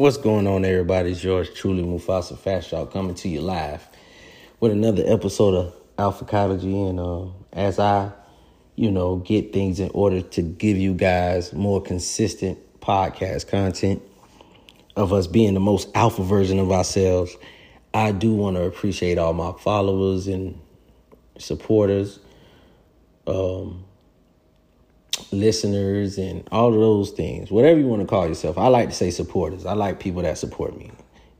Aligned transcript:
What's 0.00 0.16
going 0.16 0.46
on, 0.46 0.64
everybody? 0.64 1.10
It's 1.10 1.22
yours 1.22 1.50
truly, 1.52 1.82
Mufasa 1.82 2.38
Fast 2.38 2.70
Talk, 2.70 2.90
coming 2.90 3.14
to 3.16 3.28
you 3.28 3.42
live 3.42 3.86
with 4.58 4.72
another 4.72 5.02
episode 5.04 5.54
of 5.54 5.74
Alpha 5.98 6.20
Alphacology. 6.24 6.74
And 6.74 6.98
uh, 6.98 7.26
as 7.52 7.78
I, 7.78 8.10
you 8.76 8.90
know, 8.90 9.16
get 9.16 9.52
things 9.52 9.78
in 9.78 9.90
order 9.92 10.22
to 10.22 10.40
give 10.40 10.78
you 10.78 10.94
guys 10.94 11.52
more 11.52 11.82
consistent 11.82 12.58
podcast 12.80 13.48
content 13.48 14.00
of 14.96 15.12
us 15.12 15.26
being 15.26 15.52
the 15.52 15.60
most 15.60 15.90
alpha 15.94 16.22
version 16.22 16.58
of 16.58 16.72
ourselves, 16.72 17.36
I 17.92 18.12
do 18.12 18.34
want 18.34 18.56
to 18.56 18.62
appreciate 18.62 19.18
all 19.18 19.34
my 19.34 19.52
followers 19.52 20.28
and 20.28 20.58
supporters, 21.36 22.20
um, 23.26 23.84
listeners 25.32 26.18
and 26.18 26.46
all 26.50 26.68
of 26.68 26.80
those 26.80 27.10
things, 27.10 27.50
whatever 27.50 27.78
you 27.78 27.86
want 27.86 28.02
to 28.02 28.08
call 28.08 28.26
yourself. 28.26 28.58
I 28.58 28.68
like 28.68 28.88
to 28.88 28.94
say 28.94 29.10
supporters. 29.10 29.66
I 29.66 29.74
like 29.74 30.00
people 30.00 30.22
that 30.22 30.38
support 30.38 30.76
me. 30.76 30.90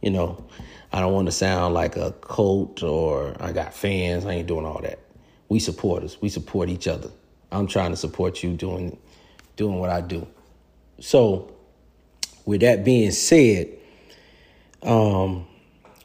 You 0.01 0.11
know, 0.11 0.45
I 0.93 1.01
don't 1.01 1.13
want 1.13 1.27
to 1.27 1.33
sound 1.33 1.75
like 1.75 1.97
a 1.97 2.13
cult 2.13 2.83
or 2.83 3.37
I 3.41 3.53
got 3.53 3.75
fans. 3.75 4.27
I 4.27 4.33
ain't 4.33 4.49
doing 4.49 4.65
all 4.65 4.81
that. 4.83 4.99
We 5.49 5.59
supporters. 5.59 6.21
We 6.21 6.29
support 6.29 6.69
each 6.69 6.89
other. 6.89 7.11
I'm 7.53 7.67
trying 7.67 7.91
to 7.91 7.97
support 7.97 8.43
you 8.43 8.55
doing 8.55 8.99
doing 9.57 9.79
what 9.79 9.91
I 9.91 10.01
do. 10.01 10.27
So, 11.01 11.53
with 12.47 12.61
that 12.63 12.85
being 12.85 13.11
said, 13.11 13.69
um, 14.83 15.47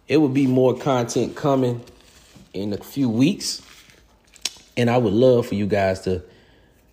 it 0.08 0.18
will 0.18 0.30
be 0.30 0.48
more 0.48 0.78
content 0.78 1.36
coming 1.36 1.82
in 2.54 2.74
a 2.74 2.78
few 2.78 3.10
weeks, 3.10 3.62
and 4.76 4.90
I 4.90 4.98
would 4.98 5.14
love 5.14 5.48
for 5.48 5.56
you 5.56 5.68
guys 5.68 6.02
to 6.02 6.24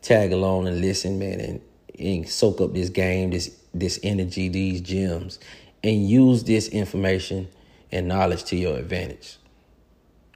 tag 0.02 0.32
along 0.32 0.68
and 0.68 0.80
listen, 0.80 1.18
man, 1.18 1.40
and, 1.40 1.60
and 1.98 2.28
soak 2.28 2.60
up 2.60 2.74
this 2.74 2.90
game, 2.90 3.30
this 3.30 3.56
this 3.74 3.98
energy, 4.02 4.48
these 4.48 4.82
gems, 4.82 5.38
and 5.82 6.06
use 6.06 6.44
this 6.44 6.68
information 6.68 7.48
and 7.90 8.06
knowledge 8.06 8.44
to 8.44 8.56
your 8.56 8.76
advantage. 8.76 9.38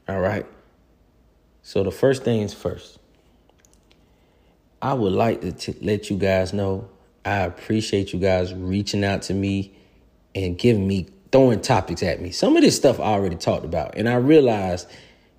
All 0.09 0.21
right. 0.21 0.47
So 1.63 1.83
the 1.83 1.91
first 1.91 2.23
things 2.25 2.55
first. 2.55 2.99
I 4.81 4.95
would 4.95 5.13
like 5.13 5.41
to 5.41 5.53
t- 5.53 5.77
let 5.81 6.11
you 6.11 6.17
guys 6.17 6.53
know 6.53 6.89
I 7.27 7.39
appreciate 7.39 8.13
you 8.13 8.21
guys 8.21 8.55
reaching 8.55 9.03
out 9.03 9.23
to 9.23 9.35
me 9.35 9.77
and 10.35 10.57
giving 10.57 10.87
me 10.87 11.09
throwing 11.33 11.61
topics 11.61 12.05
at 12.05 12.21
me. 12.21 12.31
Some 12.31 12.57
of 12.57 12.63
this 12.63 12.77
stuff 12.77 13.01
I 13.01 13.05
already 13.05 13.35
talked 13.35 13.65
about, 13.65 13.97
and 13.97 14.09
I 14.09 14.15
realize 14.15 14.87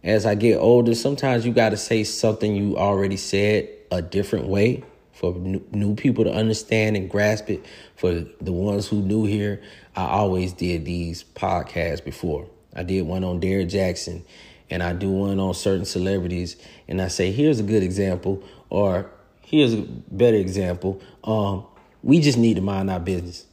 as 0.03 0.25
I 0.25 0.35
get 0.35 0.57
older, 0.57 0.93
sometimes 0.95 1.45
you 1.45 1.53
got 1.53 1.69
to 1.69 1.77
say 1.77 2.03
something 2.03 2.55
you 2.55 2.77
already 2.77 3.15
said 3.15 3.69
a 3.91 4.01
different 4.01 4.47
way 4.47 4.83
for 5.13 5.33
new 5.33 5.95
people 5.95 6.23
to 6.23 6.31
understand 6.31 6.95
and 6.95 7.09
grasp 7.09 7.49
it. 7.49 7.65
For 7.95 8.25
the 8.39 8.51
ones 8.51 8.87
who 8.87 9.01
knew 9.01 9.25
here, 9.25 9.61
I 9.95 10.05
always 10.05 10.53
did 10.53 10.85
these 10.85 11.23
podcasts 11.23 12.03
before. 12.03 12.47
I 12.75 12.83
did 12.83 13.01
one 13.01 13.23
on 13.23 13.39
Derrick 13.39 13.69
Jackson, 13.69 14.23
and 14.69 14.83
I 14.83 14.93
do 14.93 15.09
one 15.09 15.39
on 15.39 15.55
certain 15.55 15.85
celebrities, 15.85 16.57
and 16.87 17.01
I 17.01 17.07
say, 17.07 17.31
here's 17.31 17.59
a 17.59 17.63
good 17.63 17.81
example, 17.81 18.43
or 18.69 19.09
here's 19.41 19.73
a 19.73 19.81
better 19.81 20.37
example. 20.37 21.01
Um, 21.23 21.65
we 22.03 22.19
just 22.19 22.37
need 22.37 22.55
to 22.55 22.61
mind 22.61 22.91
our 22.91 22.99
business. 22.99 23.45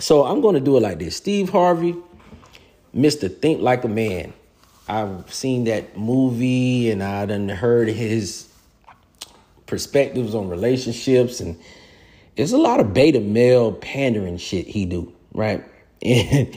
So 0.00 0.24
I'm 0.24 0.40
going 0.40 0.54
to 0.54 0.60
do 0.60 0.76
it 0.76 0.80
like 0.80 0.98
this. 0.98 1.14
Steve 1.16 1.50
Harvey, 1.50 1.94
Mr. 2.94 3.34
Think 3.34 3.60
Like 3.60 3.84
a 3.84 3.88
Man. 3.88 4.32
I've 4.88 5.32
seen 5.32 5.64
that 5.64 5.96
movie 5.96 6.90
and 6.90 7.00
I 7.00 7.26
done 7.26 7.48
heard 7.48 7.86
his 7.88 8.49
perspectives 9.70 10.34
on 10.34 10.48
relationships 10.48 11.38
and 11.38 11.56
it's 12.36 12.52
a 12.52 12.58
lot 12.58 12.80
of 12.80 12.92
beta 12.92 13.20
male 13.20 13.72
pandering 13.72 14.36
shit 14.36 14.66
he 14.66 14.84
do, 14.84 15.12
right? 15.32 15.64
And 16.02 16.56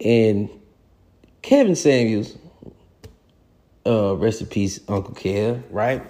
and 0.00 0.50
Kevin 1.42 1.74
Samuels, 1.74 2.36
uh, 3.84 4.14
rest 4.16 4.40
in 4.40 4.46
peace, 4.46 4.78
Uncle 4.88 5.14
Kev, 5.14 5.62
right? 5.70 6.02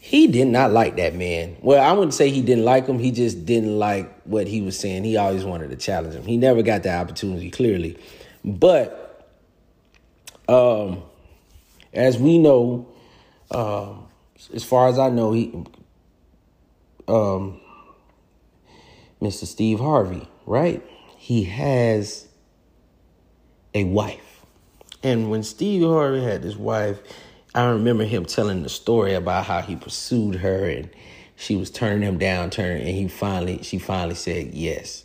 He 0.00 0.28
did 0.28 0.46
not 0.46 0.72
like 0.72 0.96
that 0.96 1.14
man. 1.14 1.56
Well, 1.60 1.82
I 1.82 1.92
wouldn't 1.92 2.14
say 2.14 2.30
he 2.30 2.40
didn't 2.40 2.64
like 2.64 2.86
him. 2.86 2.98
He 2.98 3.10
just 3.10 3.44
didn't 3.44 3.78
like 3.78 4.22
what 4.22 4.46
he 4.46 4.62
was 4.62 4.78
saying. 4.78 5.04
He 5.04 5.16
always 5.16 5.44
wanted 5.44 5.70
to 5.70 5.76
challenge 5.76 6.14
him. 6.14 6.24
He 6.24 6.36
never 6.36 6.62
got 6.62 6.82
the 6.84 6.94
opportunity, 6.94 7.50
clearly. 7.50 7.98
But 8.44 9.28
um, 10.48 11.02
as 11.92 12.16
we 12.16 12.38
know, 12.38 12.88
um, 13.50 14.05
as 14.52 14.64
far 14.64 14.88
as 14.88 14.98
I 14.98 15.10
know, 15.10 15.32
he, 15.32 15.52
um, 17.08 17.60
Mr. 19.20 19.46
Steve 19.46 19.80
Harvey, 19.80 20.28
right? 20.46 20.82
He 21.16 21.44
has 21.44 22.28
a 23.74 23.84
wife. 23.84 24.44
And 25.02 25.30
when 25.30 25.42
Steve 25.42 25.82
Harvey 25.82 26.22
had 26.22 26.42
his 26.42 26.56
wife, 26.56 26.98
I 27.54 27.66
remember 27.66 28.04
him 28.04 28.24
telling 28.24 28.62
the 28.62 28.68
story 28.68 29.14
about 29.14 29.46
how 29.46 29.62
he 29.62 29.76
pursued 29.76 30.36
her 30.36 30.68
and 30.68 30.90
she 31.36 31.56
was 31.56 31.70
turning 31.70 32.02
him 32.02 32.18
down, 32.18 32.50
turning, 32.50 32.86
and 32.86 32.96
he 32.96 33.08
finally, 33.08 33.62
she 33.62 33.78
finally 33.78 34.14
said 34.14 34.54
yes, 34.54 35.04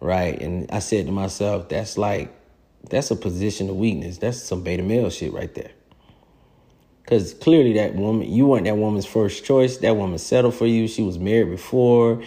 right? 0.00 0.40
And 0.40 0.70
I 0.70 0.78
said 0.78 1.06
to 1.06 1.12
myself, 1.12 1.68
that's 1.68 1.98
like, 1.98 2.32
that's 2.88 3.10
a 3.10 3.16
position 3.16 3.68
of 3.68 3.76
weakness. 3.76 4.18
That's 4.18 4.40
some 4.40 4.62
beta 4.62 4.82
male 4.82 5.10
shit 5.10 5.32
right 5.32 5.52
there. 5.54 5.70
Because 7.04 7.34
clearly, 7.34 7.74
that 7.74 7.94
woman, 7.94 8.30
you 8.30 8.46
weren't 8.46 8.64
that 8.64 8.78
woman's 8.78 9.04
first 9.04 9.44
choice. 9.44 9.76
That 9.78 9.96
woman 9.96 10.18
settled 10.18 10.54
for 10.54 10.66
you. 10.66 10.88
She 10.88 11.02
was 11.02 11.18
married 11.18 11.50
before, 11.50 12.22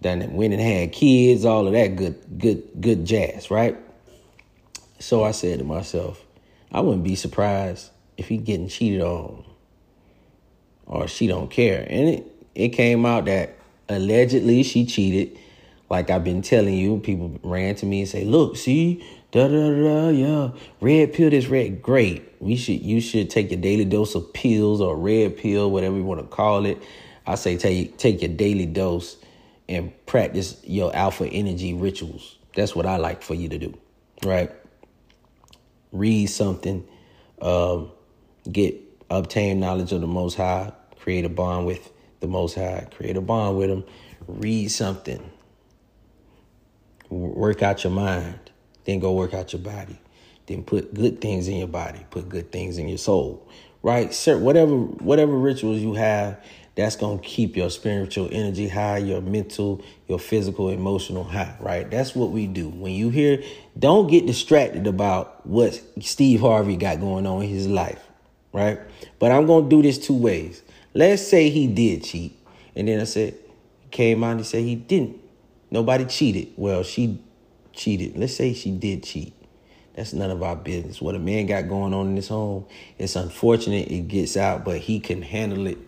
then 0.00 0.32
went 0.34 0.52
and 0.52 0.62
had 0.62 0.92
kids, 0.92 1.44
all 1.44 1.66
of 1.66 1.72
that 1.72 1.96
good, 1.96 2.38
good, 2.38 2.62
good 2.80 3.04
jazz, 3.04 3.50
right? 3.50 3.76
So 5.00 5.24
I 5.24 5.32
said 5.32 5.58
to 5.58 5.64
myself, 5.64 6.24
I 6.70 6.80
wouldn't 6.80 7.02
be 7.02 7.16
surprised 7.16 7.90
if 8.16 8.28
he 8.28 8.36
getting 8.36 8.68
cheated 8.68 9.02
on 9.02 9.44
or 10.86 11.08
she 11.08 11.26
don't 11.26 11.50
care. 11.50 11.86
And 11.88 12.08
it, 12.08 12.26
it 12.54 12.68
came 12.70 13.04
out 13.06 13.24
that 13.24 13.56
allegedly 13.88 14.62
she 14.62 14.86
cheated. 14.86 15.38
Like 15.92 16.08
I've 16.08 16.24
been 16.24 16.40
telling 16.40 16.72
you, 16.72 17.00
people 17.00 17.38
ran 17.42 17.74
to 17.74 17.84
me 17.84 18.00
and 18.00 18.08
say, 18.08 18.24
look, 18.24 18.56
see, 18.56 19.04
da 19.30 19.46
da 19.46 19.68
da, 19.68 20.08
yeah, 20.08 20.52
red 20.80 21.12
pill 21.12 21.30
is 21.30 21.48
red. 21.48 21.82
Great. 21.82 22.32
We 22.40 22.56
should 22.56 22.80
you 22.80 22.98
should 23.02 23.28
take 23.28 23.50
your 23.50 23.60
daily 23.60 23.84
dose 23.84 24.14
of 24.14 24.32
pills 24.32 24.80
or 24.80 24.96
red 24.96 25.36
pill, 25.36 25.70
whatever 25.70 25.96
you 25.96 26.04
want 26.04 26.22
to 26.22 26.26
call 26.26 26.64
it. 26.64 26.82
I 27.26 27.34
say 27.34 27.58
take 27.58 27.98
take 27.98 28.22
your 28.22 28.30
daily 28.30 28.64
dose 28.64 29.18
and 29.68 29.92
practice 30.06 30.58
your 30.64 30.96
alpha 30.96 31.26
energy 31.26 31.74
rituals. 31.74 32.38
That's 32.56 32.74
what 32.74 32.86
I 32.86 32.96
like 32.96 33.22
for 33.22 33.34
you 33.34 33.50
to 33.50 33.58
do. 33.58 33.78
Right? 34.24 34.50
Read 35.92 36.28
something, 36.28 36.88
um, 37.42 37.90
get 38.50 38.80
obtain 39.10 39.60
knowledge 39.60 39.92
of 39.92 40.00
the 40.00 40.06
most 40.06 40.36
high, 40.36 40.72
create 40.98 41.26
a 41.26 41.28
bond 41.28 41.66
with 41.66 41.92
the 42.20 42.28
most 42.28 42.54
high, 42.54 42.88
create 42.96 43.18
a 43.18 43.20
bond 43.20 43.58
with 43.58 43.68
him, 43.68 43.84
read 44.26 44.70
something, 44.70 45.31
work 47.12 47.62
out 47.62 47.84
your 47.84 47.92
mind, 47.92 48.38
then 48.84 48.98
go 48.98 49.12
work 49.12 49.34
out 49.34 49.52
your 49.52 49.62
body. 49.62 49.98
Then 50.46 50.64
put 50.64 50.92
good 50.94 51.20
things 51.20 51.48
in 51.48 51.56
your 51.56 51.68
body, 51.68 52.04
put 52.10 52.28
good 52.28 52.50
things 52.50 52.78
in 52.78 52.88
your 52.88 52.98
soul. 52.98 53.46
Right? 53.82 54.12
Sir, 54.12 54.38
whatever 54.38 54.76
whatever 54.76 55.32
rituals 55.32 55.80
you 55.80 55.94
have, 55.94 56.42
that's 56.74 56.96
gonna 56.96 57.18
keep 57.18 57.56
your 57.56 57.70
spiritual 57.70 58.28
energy 58.32 58.68
high, 58.68 58.98
your 58.98 59.20
mental, 59.20 59.82
your 60.08 60.18
physical, 60.18 60.70
emotional 60.70 61.24
high, 61.24 61.54
right? 61.60 61.90
That's 61.90 62.14
what 62.14 62.30
we 62.30 62.46
do. 62.46 62.68
When 62.68 62.92
you 62.92 63.10
hear, 63.10 63.42
don't 63.78 64.08
get 64.08 64.26
distracted 64.26 64.86
about 64.86 65.46
what 65.46 65.80
Steve 66.00 66.40
Harvey 66.40 66.76
got 66.76 67.00
going 67.00 67.26
on 67.26 67.42
in 67.42 67.48
his 67.48 67.68
life, 67.68 68.02
right? 68.52 68.80
But 69.18 69.32
I'm 69.32 69.46
gonna 69.46 69.68
do 69.68 69.82
this 69.82 69.98
two 69.98 70.16
ways. 70.16 70.62
Let's 70.94 71.26
say 71.26 71.50
he 71.50 71.66
did 71.66 72.04
cheat, 72.04 72.38
and 72.74 72.88
then 72.88 73.00
I 73.00 73.04
said, 73.04 73.34
came 73.90 74.24
out 74.24 74.32
and 74.32 74.40
he 74.40 74.44
said 74.44 74.62
he 74.62 74.74
didn't. 74.74 75.21
Nobody 75.72 76.04
cheated. 76.04 76.48
Well, 76.56 76.82
she 76.82 77.18
cheated. 77.72 78.18
Let's 78.18 78.36
say 78.36 78.52
she 78.52 78.70
did 78.70 79.02
cheat. 79.02 79.32
That's 79.94 80.12
none 80.12 80.30
of 80.30 80.42
our 80.42 80.54
business. 80.54 81.00
What 81.00 81.14
a 81.14 81.18
man 81.18 81.46
got 81.46 81.66
going 81.66 81.94
on 81.94 82.08
in 82.08 82.16
his 82.16 82.28
home, 82.28 82.66
it's 82.98 83.16
unfortunate 83.16 83.90
it 83.90 84.06
gets 84.06 84.36
out, 84.36 84.66
but 84.66 84.78
he 84.78 85.00
can 85.00 85.22
handle 85.22 85.66
it 85.66 85.78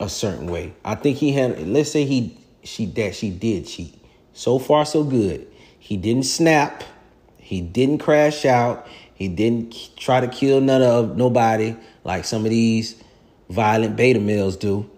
a 0.00 0.08
certain 0.08 0.46
way. 0.46 0.72
I 0.82 0.94
think 0.94 1.18
he 1.18 1.32
had 1.32 1.68
let's 1.68 1.90
say 1.90 2.06
he 2.06 2.38
she 2.62 2.86
that 2.86 3.14
she 3.14 3.28
did 3.28 3.66
cheat. 3.66 4.02
So 4.32 4.58
far 4.58 4.86
so 4.86 5.04
good. 5.04 5.46
He 5.78 5.98
didn't 5.98 6.24
snap. 6.24 6.84
He 7.36 7.60
didn't 7.60 7.98
crash 7.98 8.46
out. 8.46 8.88
He 9.14 9.28
didn't 9.28 9.94
try 9.98 10.20
to 10.20 10.28
kill 10.28 10.62
none 10.62 10.80
of 10.80 11.18
nobody 11.18 11.76
like 12.02 12.24
some 12.24 12.46
of 12.46 12.50
these 12.50 12.96
violent 13.50 13.94
beta 13.94 14.20
males 14.20 14.56
do 14.56 14.90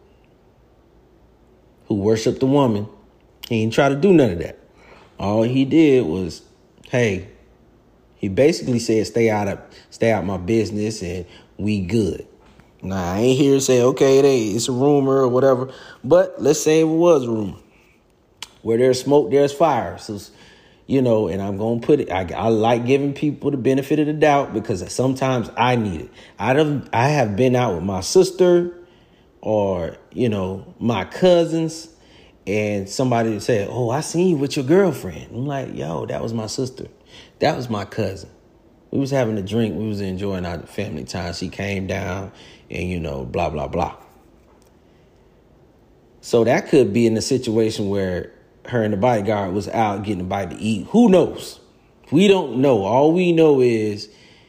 who 1.86 1.96
worship 1.96 2.38
the 2.38 2.46
woman. 2.46 2.88
He 3.48 3.62
didn't 3.62 3.74
try 3.74 3.88
to 3.88 3.96
do 3.96 4.12
none 4.12 4.30
of 4.30 4.38
that. 4.38 4.58
All 5.18 5.42
he 5.42 5.64
did 5.64 6.04
was, 6.04 6.42
hey, 6.88 7.28
he 8.16 8.28
basically 8.28 8.78
said, 8.78 9.06
stay 9.06 9.30
out 9.30 9.48
of 9.48 9.60
stay 9.90 10.12
out 10.12 10.24
my 10.24 10.36
business 10.36 11.02
and 11.02 11.26
we 11.56 11.80
good. 11.80 12.26
Now 12.82 13.14
I 13.14 13.18
ain't 13.18 13.38
here 13.38 13.54
to 13.54 13.60
say, 13.60 13.82
okay, 13.82 14.18
it 14.18 14.24
ain't, 14.24 14.56
it's 14.56 14.68
a 14.68 14.72
rumor 14.72 15.18
or 15.18 15.28
whatever. 15.28 15.72
But 16.04 16.42
let's 16.42 16.60
say 16.60 16.80
it 16.80 16.84
was 16.84 17.24
a 17.24 17.30
rumor. 17.30 17.58
Where 18.62 18.78
there's 18.78 19.00
smoke, 19.00 19.30
there's 19.30 19.52
fire. 19.52 19.96
So, 19.98 20.18
you 20.86 21.02
know, 21.02 21.28
and 21.28 21.42
I'm 21.42 21.56
gonna 21.56 21.80
put 21.80 22.00
it. 22.00 22.10
I, 22.10 22.28
I 22.34 22.48
like 22.48 22.86
giving 22.86 23.12
people 23.12 23.50
the 23.50 23.56
benefit 23.56 23.98
of 23.98 24.06
the 24.06 24.12
doubt 24.12 24.52
because 24.52 24.92
sometimes 24.92 25.50
I 25.56 25.76
need 25.76 26.02
it. 26.02 26.10
I 26.38 26.52
don't. 26.52 26.88
I 26.92 27.08
have 27.08 27.36
been 27.36 27.56
out 27.56 27.74
with 27.74 27.84
my 27.84 28.00
sister, 28.00 28.76
or 29.40 29.96
you 30.12 30.28
know, 30.28 30.74
my 30.78 31.04
cousins, 31.04 31.88
and 32.46 32.88
somebody 32.88 33.38
said, 33.40 33.68
"Oh, 33.70 33.90
I 33.90 34.00
seen 34.00 34.28
you 34.28 34.36
with 34.36 34.56
your 34.56 34.64
girlfriend." 34.64 35.28
I'm 35.32 35.46
like, 35.46 35.74
"Yo, 35.74 36.06
that 36.06 36.22
was 36.22 36.32
my 36.32 36.46
sister. 36.46 36.86
That 37.40 37.56
was 37.56 37.68
my 37.68 37.84
cousin." 37.84 38.30
We 38.90 39.00
was 39.00 39.10
having 39.10 39.36
a 39.36 39.42
drink. 39.42 39.76
We 39.76 39.88
was 39.88 40.00
enjoying 40.00 40.46
our 40.46 40.60
family 40.60 41.04
time. 41.04 41.34
She 41.34 41.48
came 41.48 41.86
down, 41.86 42.32
and 42.70 42.88
you 42.88 43.00
know, 43.00 43.24
blah 43.24 43.50
blah 43.50 43.68
blah. 43.68 43.96
So 46.20 46.44
that 46.44 46.68
could 46.68 46.92
be 46.92 47.06
in 47.06 47.16
a 47.16 47.22
situation 47.22 47.88
where 47.88 48.32
her 48.68 48.82
and 48.82 48.92
the 48.92 48.96
bodyguard 48.96 49.54
was 49.54 49.68
out 49.68 50.02
getting 50.02 50.22
a 50.22 50.24
bite 50.24 50.50
to 50.50 50.56
eat. 50.56 50.86
Who 50.90 51.08
knows? 51.08 51.60
We 52.10 52.28
don't 52.28 52.58
know. 52.58 52.84
All 52.84 53.12
we 53.12 53.32
know 53.32 53.60
is 53.60 54.08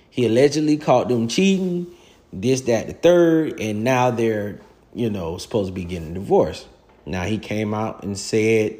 he 0.09 0.25
allegedly 0.25 0.77
caught 0.77 1.09
them 1.09 1.27
cheating, 1.27 1.87
this, 2.33 2.61
that, 2.61 2.87
the 2.87 2.93
third, 2.93 3.59
and 3.59 3.83
now 3.83 4.11
they're, 4.11 4.59
you 4.93 5.09
know, 5.09 5.37
supposed 5.37 5.67
to 5.67 5.73
be 5.73 5.83
getting 5.83 6.13
divorced. 6.13 6.67
Now 7.07 7.23
he 7.23 7.37
came 7.37 7.73
out 7.73 8.03
and 8.03 8.17
said 8.17 8.77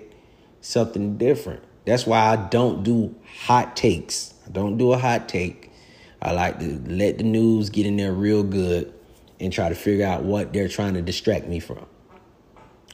something 0.59 1.17
different. 1.17 1.63
That's 1.85 2.05
why 2.05 2.19
I 2.19 2.35
don't 2.35 2.83
do 2.83 3.15
hot 3.45 3.77
takes. 3.77 4.33
I 4.45 4.51
don't 4.51 4.77
do 4.77 4.91
a 4.91 4.97
hot 4.97 5.29
take. 5.29 5.71
I 6.21 6.31
like 6.31 6.59
to 6.59 6.81
let 6.87 7.19
the 7.19 7.23
news 7.23 7.69
get 7.69 7.85
in 7.85 7.95
there 7.95 8.11
real 8.11 8.43
good 8.43 8.93
and 9.39 9.53
try 9.53 9.69
to 9.69 9.75
figure 9.75 10.05
out 10.05 10.23
what 10.23 10.51
they're 10.51 10.67
trying 10.67 10.95
to 10.95 11.01
distract 11.01 11.47
me 11.47 11.59
from. 11.59 11.85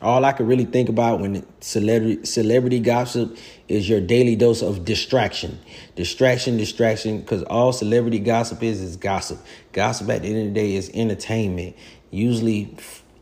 All 0.04 0.24
I 0.24 0.34
can 0.34 0.46
really 0.46 0.66
think 0.66 0.90
about 0.90 1.22
when 1.22 1.46
celebrity 1.62 2.26
celebrity 2.26 2.80
gossip 2.80 3.38
is 3.70 3.88
your 3.88 4.02
daily 4.02 4.36
dose 4.36 4.62
of 4.62 4.86
distraction, 4.86 5.58
distraction, 5.96 6.58
distraction. 6.58 7.22
Because 7.22 7.42
all 7.44 7.72
celebrity 7.72 8.20
gossip 8.20 8.62
is 8.62 8.82
is 8.82 8.98
gossip. 8.98 9.40
Gossip 9.72 10.10
at 10.10 10.22
the 10.22 10.28
end 10.28 10.40
of 10.40 10.54
the 10.54 10.60
day 10.60 10.76
is 10.76 10.92
entertainment, 10.94 11.78
usually 12.12 12.76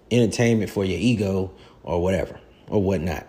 entertainment 0.09 0.71
for 0.71 0.83
your 0.83 0.97
ego 0.99 1.53
or 1.83 2.01
whatever 2.01 2.39
or 2.67 2.81
whatnot. 2.81 3.27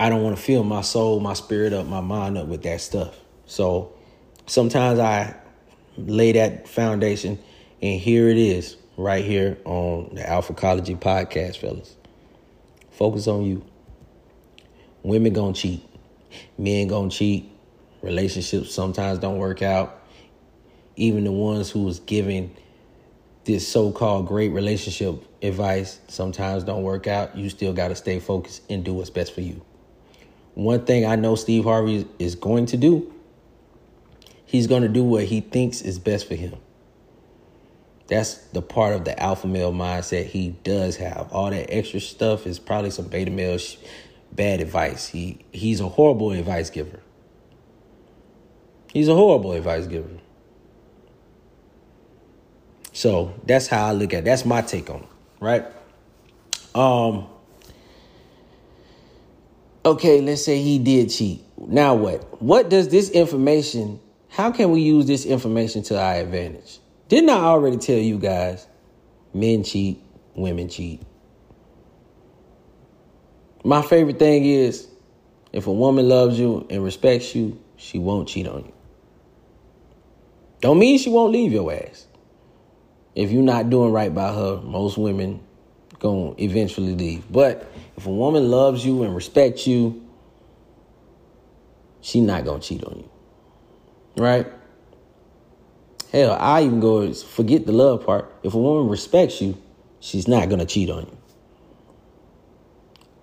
I 0.00 0.08
don't 0.08 0.22
want 0.22 0.36
to 0.36 0.42
fill 0.42 0.62
my 0.62 0.82
soul, 0.82 1.18
my 1.18 1.32
spirit 1.32 1.72
up, 1.72 1.86
my 1.86 2.00
mind 2.00 2.38
up 2.38 2.46
with 2.46 2.62
that 2.62 2.80
stuff. 2.80 3.18
So 3.46 3.92
sometimes 4.46 5.00
I 5.00 5.34
lay 5.96 6.32
that 6.32 6.68
foundation, 6.68 7.38
and 7.82 8.00
here 8.00 8.28
it 8.28 8.36
is 8.36 8.76
right 8.96 9.24
here 9.24 9.58
on 9.64 10.14
the 10.14 10.28
Alphacology 10.28 10.94
podcast, 10.94 11.56
fellas. 11.56 11.96
Focus 12.90 13.26
on 13.26 13.44
you. 13.44 13.64
Women 15.02 15.32
gonna 15.32 15.52
cheat. 15.52 15.84
Men 16.56 16.88
gonna 16.88 17.10
cheat. 17.10 17.50
Relationships 18.02 18.72
sometimes 18.72 19.18
don't 19.18 19.38
work 19.38 19.62
out. 19.62 20.00
Even 20.94 21.24
the 21.24 21.32
ones 21.32 21.70
who 21.70 21.82
was 21.82 22.00
giving 22.00 22.54
this 23.48 23.66
so-called 23.66 24.26
great 24.26 24.50
relationship 24.50 25.24
advice 25.42 26.00
sometimes 26.06 26.64
don't 26.64 26.82
work 26.82 27.06
out. 27.06 27.34
You 27.34 27.48
still 27.48 27.72
gotta 27.72 27.94
stay 27.94 28.20
focused 28.20 28.60
and 28.68 28.84
do 28.84 28.92
what's 28.92 29.08
best 29.08 29.34
for 29.34 29.40
you. 29.40 29.62
One 30.52 30.84
thing 30.84 31.06
I 31.06 31.16
know 31.16 31.34
Steve 31.34 31.64
Harvey 31.64 32.06
is 32.18 32.34
going 32.34 32.66
to 32.66 32.76
do, 32.76 33.10
he's 34.44 34.66
gonna 34.66 34.88
do 34.88 35.02
what 35.02 35.24
he 35.24 35.40
thinks 35.40 35.80
is 35.80 35.98
best 35.98 36.28
for 36.28 36.34
him. 36.34 36.56
That's 38.06 38.34
the 38.34 38.60
part 38.60 38.92
of 38.92 39.06
the 39.06 39.18
alpha 39.18 39.46
male 39.46 39.72
mindset 39.72 40.26
he 40.26 40.50
does 40.62 40.96
have. 40.96 41.32
All 41.32 41.48
that 41.48 41.72
extra 41.72 42.00
stuff 42.00 42.46
is 42.46 42.58
probably 42.58 42.90
some 42.90 43.06
beta 43.06 43.30
male 43.30 43.56
sh- 43.56 43.76
bad 44.30 44.60
advice. 44.60 45.08
He 45.08 45.38
he's 45.52 45.80
a 45.80 45.88
horrible 45.88 46.32
advice 46.32 46.68
giver. 46.68 47.00
He's 48.92 49.08
a 49.08 49.14
horrible 49.14 49.52
advice 49.52 49.86
giver. 49.86 50.20
So 52.98 53.32
that's 53.46 53.68
how 53.68 53.86
I 53.86 53.92
look 53.92 54.12
at 54.12 54.18
it. 54.18 54.24
That's 54.24 54.44
my 54.44 54.60
take 54.60 54.90
on 54.90 55.02
it, 55.02 55.08
right? 55.38 55.64
Um 56.74 57.28
Okay, 59.84 60.20
let's 60.20 60.44
say 60.44 60.60
he 60.60 60.80
did 60.80 61.08
cheat. 61.08 61.44
Now 61.56 61.94
what? 61.94 62.42
What 62.42 62.68
does 62.68 62.88
this 62.88 63.10
information, 63.10 64.00
how 64.28 64.50
can 64.50 64.72
we 64.72 64.80
use 64.80 65.06
this 65.06 65.26
information 65.26 65.84
to 65.84 66.00
our 66.00 66.14
advantage? 66.14 66.80
Didn't 67.08 67.30
I 67.30 67.38
already 67.38 67.76
tell 67.76 67.98
you 68.00 68.18
guys? 68.18 68.66
Men 69.32 69.62
cheat, 69.62 70.02
women 70.34 70.68
cheat. 70.68 71.00
My 73.62 73.80
favorite 73.80 74.18
thing 74.18 74.44
is 74.44 74.88
if 75.52 75.68
a 75.68 75.72
woman 75.72 76.08
loves 76.08 76.36
you 76.36 76.66
and 76.68 76.82
respects 76.82 77.32
you, 77.32 77.62
she 77.76 78.00
won't 78.00 78.28
cheat 78.28 78.48
on 78.48 78.64
you. 78.64 78.72
Don't 80.60 80.80
mean 80.80 80.98
she 80.98 81.10
won't 81.10 81.30
leave 81.30 81.52
your 81.52 81.72
ass. 81.72 82.07
If 83.14 83.30
you're 83.30 83.42
not 83.42 83.70
doing 83.70 83.92
right 83.92 84.14
by 84.14 84.32
her, 84.32 84.60
most 84.62 84.96
women 84.98 85.40
gonna 85.98 86.34
eventually 86.38 86.94
leave. 86.94 87.30
But 87.30 87.70
if 87.96 88.06
a 88.06 88.10
woman 88.10 88.50
loves 88.50 88.84
you 88.84 89.02
and 89.02 89.14
respects 89.14 89.66
you, 89.66 90.06
she 92.00 92.20
not 92.20 92.44
gonna 92.44 92.60
cheat 92.60 92.84
on 92.84 92.98
you. 92.98 93.10
Right? 94.16 94.46
Hell, 96.12 96.36
I 96.40 96.62
even 96.62 96.80
go 96.80 97.12
forget 97.12 97.66
the 97.66 97.72
love 97.72 98.06
part. 98.06 98.32
If 98.42 98.54
a 98.54 98.58
woman 98.58 98.88
respects 98.88 99.40
you, 99.42 99.60
she's 100.00 100.26
not 100.26 100.48
gonna 100.48 100.66
cheat 100.66 100.90
on 100.90 101.06
you. 101.06 101.18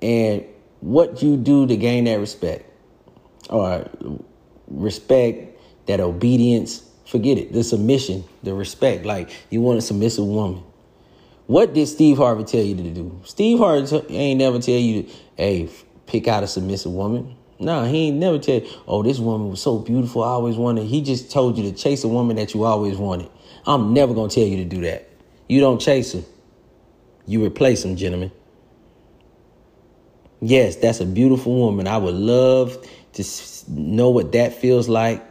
And 0.01 0.45
what 0.81 1.23
you 1.23 1.37
do 1.37 1.65
to 1.65 1.75
gain 1.77 2.03
that 2.03 2.19
respect, 2.19 2.69
or 3.49 3.89
respect, 4.67 5.59
that 5.87 5.99
obedience, 5.99 6.83
forget 7.05 7.37
it. 7.37 7.53
The 7.53 7.63
submission, 7.63 8.23
the 8.43 8.53
respect. 8.53 9.05
Like 9.05 9.29
you 9.49 9.61
want 9.61 9.79
a 9.79 9.81
submissive 9.81 10.25
woman. 10.25 10.63
What 11.47 11.73
did 11.73 11.87
Steve 11.87 12.17
Harvey 12.17 12.43
tell 12.43 12.63
you 12.63 12.75
to 12.75 12.91
do? 12.91 13.21
Steve 13.23 13.59
Harvey 13.59 13.85
t- 13.85 14.15
ain't 14.15 14.39
never 14.39 14.59
tell 14.59 14.75
you, 14.75 15.03
to, 15.03 15.11
hey, 15.37 15.69
pick 16.07 16.27
out 16.27 16.41
a 16.41 16.47
submissive 16.47 16.91
woman. 16.91 17.35
No, 17.59 17.85
he 17.85 18.07
ain't 18.07 18.17
never 18.17 18.39
tell 18.39 18.55
you, 18.55 18.69
oh, 18.87 19.03
this 19.03 19.19
woman 19.19 19.49
was 19.49 19.61
so 19.61 19.77
beautiful, 19.77 20.23
I 20.23 20.29
always 20.29 20.55
wanted. 20.55 20.87
He 20.87 21.01
just 21.01 21.31
told 21.31 21.57
you 21.57 21.63
to 21.69 21.77
chase 21.77 22.03
a 22.03 22.07
woman 22.07 22.35
that 22.37 22.53
you 22.53 22.63
always 22.63 22.97
wanted. 22.97 23.29
I'm 23.67 23.93
never 23.93 24.13
gonna 24.13 24.29
tell 24.29 24.43
you 24.43 24.57
to 24.57 24.65
do 24.65 24.81
that. 24.81 25.07
You 25.47 25.59
don't 25.61 25.79
chase 25.79 26.13
her. 26.13 26.23
You 27.27 27.45
replace 27.45 27.83
them, 27.83 27.95
gentlemen. 27.95 28.31
Yes, 30.41 30.75
that's 30.75 30.99
a 30.99 31.05
beautiful 31.05 31.55
woman. 31.55 31.87
I 31.87 31.97
would 31.97 32.15
love 32.15 32.77
to 33.13 33.23
know 33.69 34.09
what 34.09 34.31
that 34.33 34.53
feels 34.53 34.89
like 34.89 35.23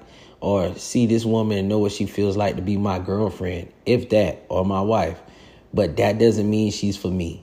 or 0.44 0.74
see 0.74 1.06
this 1.06 1.24
woman 1.24 1.56
and 1.56 1.70
know 1.70 1.78
what 1.78 1.90
she 1.90 2.04
feels 2.04 2.36
like 2.36 2.56
to 2.56 2.60
be 2.60 2.76
my 2.76 2.98
girlfriend, 2.98 3.72
if 3.86 4.10
that, 4.10 4.44
or 4.50 4.62
my 4.62 4.82
wife. 4.82 5.18
But 5.72 5.96
that 5.96 6.18
doesn't 6.18 6.50
mean 6.50 6.70
she's 6.70 6.98
for 6.98 7.08
me. 7.08 7.42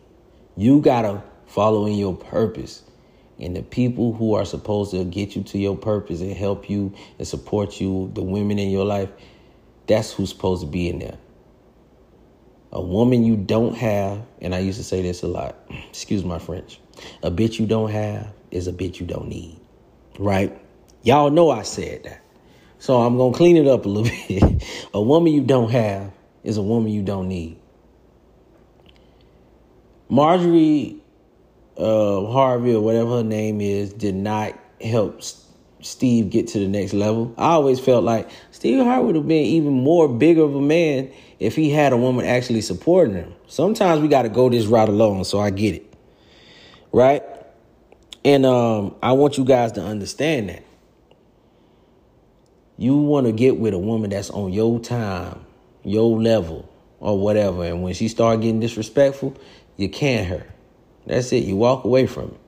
You 0.55 0.81
gotta 0.81 1.24
follow 1.48 1.88
in 1.88 1.96
your 1.96 2.15
purpose. 2.15 2.84
And 3.39 3.55
the 3.55 3.63
people 3.63 4.13
who 4.13 4.36
are 4.36 4.46
supposed 4.46 4.91
to 4.91 5.03
get 5.03 5.36
you 5.36 5.41
to 5.46 5.58
your 5.58 5.75
purpose 5.75 6.22
and 6.22 6.31
help 6.34 6.70
you 6.70 6.93
and 7.17 7.27
support 7.27 7.81
you, 7.81 8.12
the 8.13 8.22
women 8.22 8.60
in 8.60 8.70
your 8.70 8.86
life, 8.86 9.10
that's 9.88 10.13
who's 10.13 10.29
supposed 10.29 10.62
to 10.62 10.67
be 10.67 10.88
in 10.88 11.00
there. 11.00 11.17
A 12.72 12.81
woman 12.81 13.24
you 13.24 13.36
don't 13.36 13.75
have, 13.75 14.22
and 14.41 14.53
I 14.53 14.60
used 14.60 14.77
to 14.77 14.84
say 14.84 15.01
this 15.01 15.24
a 15.24 15.27
lot, 15.27 15.55
excuse 15.89 16.24
my 16.24 16.38
French, 16.38 16.79
a 17.24 17.31
bitch 17.31 17.58
you 17.58 17.65
don't 17.65 17.89
have 17.89 18.31
is 18.51 18.67
a 18.67 18.72
bitch 18.72 19.00
you 19.00 19.08
don't 19.08 19.27
need. 19.27 19.60
Right? 20.20 20.55
Y'all 21.01 21.31
know 21.31 21.50
I 21.50 21.63
said 21.63 22.03
that. 22.03 22.21
So 22.81 23.00
I'm 23.00 23.15
going 23.15 23.31
to 23.31 23.38
clean 23.38 23.57
it 23.57 23.67
up 23.67 23.85
a 23.85 23.89
little 23.89 24.11
bit. 24.27 24.63
a 24.91 25.00
woman 25.00 25.31
you 25.31 25.41
don't 25.41 25.69
have 25.69 26.11
is 26.43 26.57
a 26.57 26.63
woman 26.63 26.91
you 26.91 27.03
don't 27.03 27.27
need. 27.27 27.59
Marjorie 30.09 31.00
uh, 31.77 32.25
Harvey 32.25 32.73
or 32.73 32.81
whatever 32.81 33.17
her 33.17 33.23
name 33.23 33.61
is 33.61 33.93
did 33.93 34.15
not 34.15 34.57
help 34.83 35.21
Steve 35.81 36.31
get 36.31 36.47
to 36.47 36.59
the 36.59 36.67
next 36.67 36.93
level. 36.93 37.35
I 37.38 37.51
always 37.51 37.79
felt 37.79 38.03
like 38.03 38.31
Steve 38.50 38.83
Harvey 38.83 39.05
would 39.05 39.15
have 39.15 39.27
been 39.27 39.45
even 39.45 39.73
more 39.73 40.09
bigger 40.09 40.41
of 40.41 40.55
a 40.55 40.61
man 40.61 41.11
if 41.38 41.55
he 41.55 41.69
had 41.69 41.93
a 41.93 41.97
woman 41.97 42.25
actually 42.25 42.61
supporting 42.61 43.13
him. 43.13 43.35
Sometimes 43.45 44.01
we 44.01 44.07
got 44.07 44.23
to 44.23 44.29
go 44.29 44.50
this 44.50 44.65
route 44.65 44.89
alone, 44.89 45.23
so 45.23 45.39
I 45.39 45.51
get 45.51 45.75
it. 45.75 45.93
Right? 46.91 47.21
And 48.25 48.43
um, 48.43 48.95
I 49.03 49.11
want 49.11 49.38
you 49.38 49.45
guys 49.45 49.71
to 49.73 49.83
understand 49.83 50.50
that. 50.50 50.63
You 52.81 52.97
want 52.97 53.27
to 53.27 53.31
get 53.31 53.59
with 53.59 53.75
a 53.75 53.77
woman 53.77 54.09
that's 54.09 54.31
on 54.31 54.51
your 54.51 54.79
time, 54.79 55.45
your 55.83 56.19
level, 56.19 56.67
or 57.00 57.19
whatever. 57.19 57.63
And 57.63 57.83
when 57.83 57.93
she 57.93 58.07
start 58.07 58.41
getting 58.41 58.59
disrespectful, 58.59 59.38
you 59.77 59.88
can 59.88 60.25
her. 60.25 60.47
That's 61.05 61.31
it. 61.31 61.43
You 61.43 61.57
walk 61.57 61.83
away 61.83 62.07
from 62.07 62.29
it. 62.29 62.39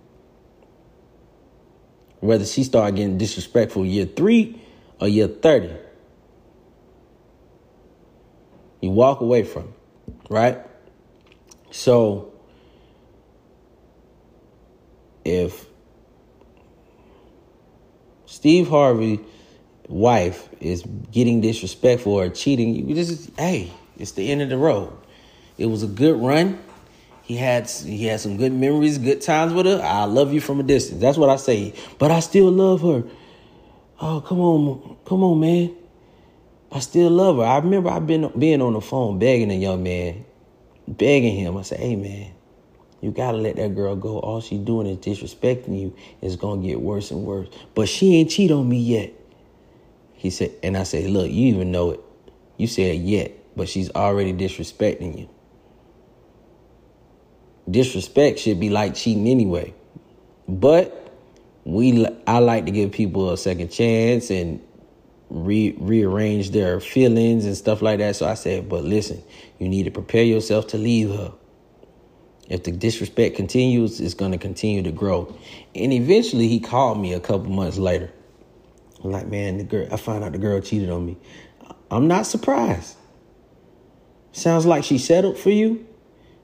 Whether 2.20 2.48
she 2.48 2.64
start 2.64 2.96
getting 2.96 3.20
disrespectful 3.20 3.86
year 3.86 4.08
three 4.08 4.60
or 5.00 5.08
year 5.08 5.28
30. 5.28 5.70
You 8.82 8.90
walk 8.90 9.22
away 9.22 9.44
from 9.44 9.72
it, 10.08 10.16
right? 10.32 10.58
So 11.70 12.34
if 15.24 15.68
Steve 18.26 18.70
Harvey 18.70 19.20
wife 19.88 20.50
is 20.60 20.84
getting 21.12 21.42
disrespectful 21.42 22.14
or 22.14 22.30
cheating, 22.30 22.88
you 22.88 22.96
just 22.96 23.30
hey, 23.38 23.72
it's 23.98 24.12
the 24.12 24.32
end 24.32 24.42
of 24.42 24.50
the 24.50 24.58
road. 24.58 24.92
It 25.58 25.68
was 25.68 25.84
a 25.84 25.88
good 25.88 26.20
run. 26.20 26.60
He 27.24 27.36
had 27.36 27.70
he 27.70 28.06
had 28.06 28.20
some 28.20 28.38
good 28.38 28.52
memories, 28.52 28.98
good 28.98 29.22
times 29.22 29.54
with 29.54 29.66
her. 29.66 29.82
I 29.82 30.06
love 30.06 30.34
you 30.34 30.42
from 30.42 30.60
a 30.60 30.64
distance. 30.64 31.00
That's 31.00 31.18
what 31.18 31.30
I 31.30 31.38
say. 31.38 31.74
But 31.98 32.12
I 32.12 32.20
still 32.20 32.52
love 32.52 32.82
her. 32.82 33.04
Oh, 34.02 34.22
come 34.22 34.40
on, 34.40 34.98
come 35.06 35.24
on, 35.24 35.40
man. 35.40 35.76
I 36.72 36.80
still 36.80 37.10
love 37.10 37.38
her. 37.38 37.44
I 37.44 37.58
remember 37.58 37.90
I've 37.90 38.08
been 38.08 38.32
being 38.38 38.62
on 38.62 38.74
the 38.74 38.82
phone 38.82 39.20
begging 39.20 39.52
a 39.52 39.56
young 39.56 39.84
man, 39.84 40.26
begging 40.88 41.36
him. 41.36 41.56
I 41.56 41.62
said, 41.62 41.80
"Hey, 41.80 41.96
man, 41.96 42.32
you 43.00 43.12
gotta 43.12 43.38
let 43.38 43.56
that 43.58 43.76
girl 43.76 43.96
go. 43.96 44.20
All 44.20 44.42
she 44.42 44.58
doing 44.58 44.88
is 44.88 44.98
disrespecting 44.98 45.80
you. 45.80 45.94
It's 46.22 46.36
gonna 46.36 46.62
get 46.62 46.82
worse 46.82 47.12
and 47.12 47.24
worse. 47.24 47.48
But 47.76 47.88
she 47.88 48.16
ain't 48.18 48.32
cheat 48.32 48.52
on 48.52 48.68
me 48.68 48.80
yet." 48.80 49.14
He 50.24 50.32
said, 50.32 50.52
and 50.64 50.76
I 50.76 50.84
said, 50.84 51.10
"Look, 51.10 51.30
you 51.30 51.54
even 51.54 51.72
know 51.72 51.92
it. 51.92 52.00
You 52.58 52.66
said 52.66 52.98
yet, 52.98 53.32
but 53.56 53.70
she's 53.70 53.92
already 53.92 54.34
disrespecting 54.34 55.20
you." 55.20 55.30
disrespect 57.70 58.40
should 58.40 58.60
be 58.60 58.70
like 58.70 58.96
cheating 58.96 59.28
anyway. 59.28 59.74
But 60.48 61.12
we, 61.64 62.06
I 62.28 62.40
like 62.40 62.66
to 62.66 62.72
give 62.72 62.92
people 62.92 63.32
a 63.32 63.38
second 63.38 63.70
chance 63.70 64.30
and 64.30 64.62
re, 65.30 65.76
rearrange 65.78 66.52
their 66.52 66.80
feelings 66.80 67.46
and 67.46 67.56
stuff 67.56 67.82
like 67.82 68.00
that. 68.00 68.16
So 68.16 68.28
I 68.28 68.34
said, 68.34 68.68
but 68.68 68.84
listen, 68.84 69.24
you 69.60 69.70
need 69.70 69.84
to 69.84 69.92
prepare 69.92 70.24
yourself 70.24 70.68
to 70.68 70.78
leave 70.78 71.10
her. 71.10 71.34
If 72.50 72.64
the 72.66 72.72
disrespect 72.72 73.38
continues, 73.38 74.02
it's 74.02 74.14
going 74.14 74.34
to 74.34 74.38
continue 74.38 74.84
to 74.84 74.92
grow. 74.92 75.34
And 75.74 75.94
eventually, 75.94 76.50
he 76.50 76.60
called 76.60 77.00
me 77.00 77.14
a 77.14 77.20
couple 77.22 77.50
months 77.50 77.78
later. 77.78 78.12
I'm 79.04 79.12
like, 79.12 79.28
man, 79.28 79.58
the 79.58 79.64
girl, 79.64 79.88
I 79.92 79.98
find 79.98 80.24
out 80.24 80.32
the 80.32 80.38
girl 80.38 80.62
cheated 80.62 80.90
on 80.90 81.06
me. 81.06 81.18
I'm 81.92 82.08
not 82.08 82.26
surprised. 82.26 82.96
Sounds 84.32 84.66
like 84.66 84.84
she 84.84 84.98
settled 84.98 85.38
for 85.38 85.50
you. 85.50 85.86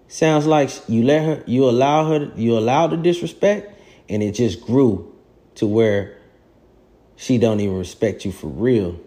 Sounds 0.08 0.46
like 0.46 0.72
you 0.88 1.04
let 1.04 1.24
her, 1.24 1.44
you 1.46 1.70
allow 1.70 2.10
her, 2.10 2.32
you 2.36 2.58
allow 2.58 2.88
the 2.88 2.98
disrespect, 2.98 3.80
and 4.10 4.22
it 4.22 4.34
just 4.34 4.62
grew 4.62 5.16
to 5.56 5.68
where 5.68 6.18
she 7.16 7.38
don't 7.38 7.60
even 7.60 7.78
respect 7.78 8.26
you 8.26 8.32
for 8.32 8.48
real. 8.48 9.00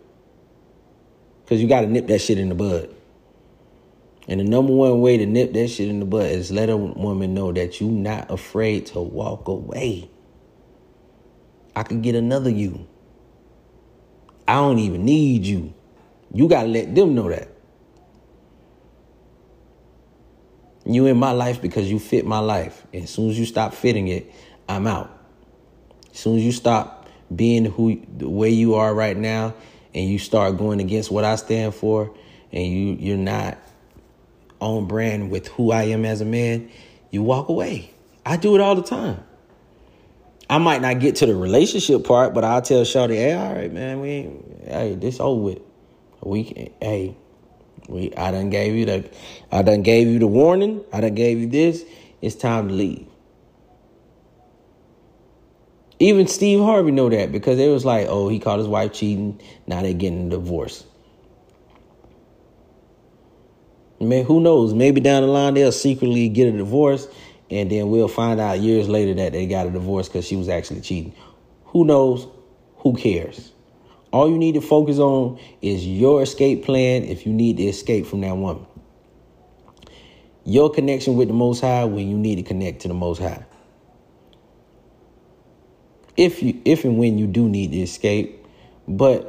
Cause 1.47 1.61
you 1.61 1.68
gotta 1.68 1.87
nip 1.87 2.06
that 2.06 2.21
shit 2.21 2.38
in 2.38 2.49
the 2.49 2.54
bud. 2.54 2.94
And 4.28 4.40
the 4.40 4.44
number 4.44 4.73
one 4.73 5.00
way 5.00 5.16
to 5.18 5.26
nip 5.26 5.52
that 5.52 5.68
shit 5.68 5.88
in 5.88 5.99
the 5.99 6.06
bud 6.06 6.26
is 6.26 6.50
let 6.50 6.71
a 6.71 6.76
woman 6.76 7.35
know 7.35 7.52
that 7.52 7.80
you 7.80 7.88
not 7.88 8.30
afraid 8.30 8.87
to 8.87 9.00
walk 9.00 9.49
away. 9.49 10.09
I 11.75 11.82
could 11.82 12.02
get 12.02 12.14
another 12.14 12.50
you. 12.50 12.87
I 14.46 14.54
don't 14.54 14.78
even 14.78 15.04
need 15.04 15.44
you. 15.44 15.72
You 16.32 16.49
gotta 16.49 16.68
let 16.68 16.94
them 16.94 17.14
know 17.14 17.28
that. 17.28 17.49
You 20.84 21.06
in 21.06 21.16
my 21.16 21.32
life 21.32 21.62
because 21.62 21.90
you 21.90 21.99
fit 21.99 22.26
my 22.26 22.40
life. 22.40 22.87
And 22.92 23.04
as 23.04 23.11
soon 23.11 23.30
as 23.30 23.38
you 23.38 23.46
stop 23.46 23.72
fitting 23.75 24.08
it, 24.08 24.32
I'm 24.68 24.87
out. 24.87 25.11
As 26.12 26.18
soon 26.18 26.38
as 26.38 26.44
you 26.44 26.52
stop 26.52 27.08
being 27.34 27.64
who 27.64 28.02
the 28.16 28.28
way 28.28 28.50
you 28.50 28.75
are 28.75 28.94
right 28.94 29.16
now 29.16 29.54
and 29.94 30.08
you 30.08 30.18
start 30.18 30.58
going 30.58 30.80
against 30.80 31.11
what 31.11 31.25
I 31.25 31.37
stand 31.37 31.75
for 31.75 32.14
and 32.50 32.64
you 32.64 32.96
you're 32.99 33.16
not 33.16 33.58
on 34.61 34.87
brand 34.87 35.30
with 35.30 35.49
who 35.49 35.72
I 35.72 35.84
am 35.84 36.04
as 36.04 36.20
a 36.20 36.25
man, 36.25 36.70
you 37.11 37.22
walk 37.22 37.49
away. 37.49 37.90
I 38.25 38.37
do 38.37 38.54
it 38.54 38.61
all 38.61 38.75
the 38.75 38.82
time. 38.82 39.22
I 40.52 40.59
might 40.59 40.82
not 40.82 41.00
get 41.00 41.16
to 41.16 41.25
the 41.25 41.35
relationship 41.35 42.04
part, 42.04 42.35
but 42.35 42.44
I'll 42.44 42.61
tell 42.61 42.82
Shawty, 42.82 43.14
hey, 43.14 43.32
all 43.32 43.54
right, 43.54 43.73
man, 43.73 44.02
we 44.02 44.09
ain't, 44.11 44.64
hey, 44.66 44.94
this 44.97 45.18
over 45.18 45.40
with. 45.40 45.59
We 46.23 46.44
can, 46.44 46.68
hey, 46.78 47.16
we 47.88 48.14
I 48.14 48.32
done 48.32 48.50
gave 48.50 48.75
you 48.75 48.85
the 48.85 49.11
I 49.50 49.62
done 49.62 49.80
gave 49.80 50.09
you 50.09 50.18
the 50.18 50.26
warning. 50.26 50.85
I 50.92 51.00
done 51.00 51.14
gave 51.14 51.38
you 51.38 51.47
this. 51.47 51.82
It's 52.21 52.35
time 52.35 52.68
to 52.68 52.75
leave. 52.75 53.06
Even 55.99 56.26
Steve 56.26 56.61
Harvey 56.61 56.90
know 56.90 57.09
that 57.09 57.32
because 57.32 57.59
it 57.59 57.68
was 57.68 57.87
like, 57.87 58.09
oh, 58.11 58.28
he 58.28 58.38
caught 58.38 58.59
his 58.59 58.68
wife 58.68 58.92
cheating. 58.92 59.40
Now 59.66 59.80
they 59.80 59.94
getting 59.94 60.26
a 60.26 60.30
divorce. 60.30 60.85
Man, 64.00 64.26
who 64.26 64.38
knows? 64.38 64.75
Maybe 64.75 65.00
down 65.00 65.23
the 65.23 65.28
line 65.28 65.54
they'll 65.54 65.73
secretly 65.73 66.28
get 66.28 66.52
a 66.52 66.59
divorce, 66.59 67.09
and 67.52 67.71
then 67.71 67.90
we'll 67.90 68.09
find 68.09 68.40
out 68.40 68.61
years 68.61 68.88
later 68.88 69.12
that 69.14 69.32
they 69.32 69.47
got 69.47 69.66
a 69.66 69.71
divorce 69.71 70.09
because 70.09 70.26
she 70.26 70.37
was 70.37 70.49
actually 70.49 70.80
cheating. 70.80 71.14
Who 71.66 71.85
knows? 71.85 72.26
Who 72.78 72.94
cares? 72.94 73.52
All 74.11 74.28
you 74.28 74.38
need 74.38 74.54
to 74.54 74.61
focus 74.61 74.99
on 74.99 75.38
is 75.61 75.87
your 75.87 76.23
escape 76.23 76.64
plan 76.64 77.04
if 77.04 77.26
you 77.26 77.32
need 77.32 77.59
to 77.59 77.64
escape 77.64 78.06
from 78.06 78.23
that 78.23 78.37
woman. 78.37 78.66
Your 80.44 80.71
connection 80.71 81.16
with 81.16 81.28
the 81.28 81.35
Most 81.35 81.61
High 81.61 81.85
when 81.85 82.09
you 82.09 82.16
need 82.16 82.37
to 82.37 82.42
connect 82.42 82.82
to 82.82 82.88
the 82.88 82.94
Most 82.94 83.21
High. 83.21 83.44
If 86.16 86.42
you 86.42 86.61
if 86.64 86.85
and 86.85 86.99
when 86.99 87.18
you 87.18 87.26
do 87.26 87.49
need 87.49 87.73
to 87.73 87.78
escape, 87.78 88.44
but 88.88 89.28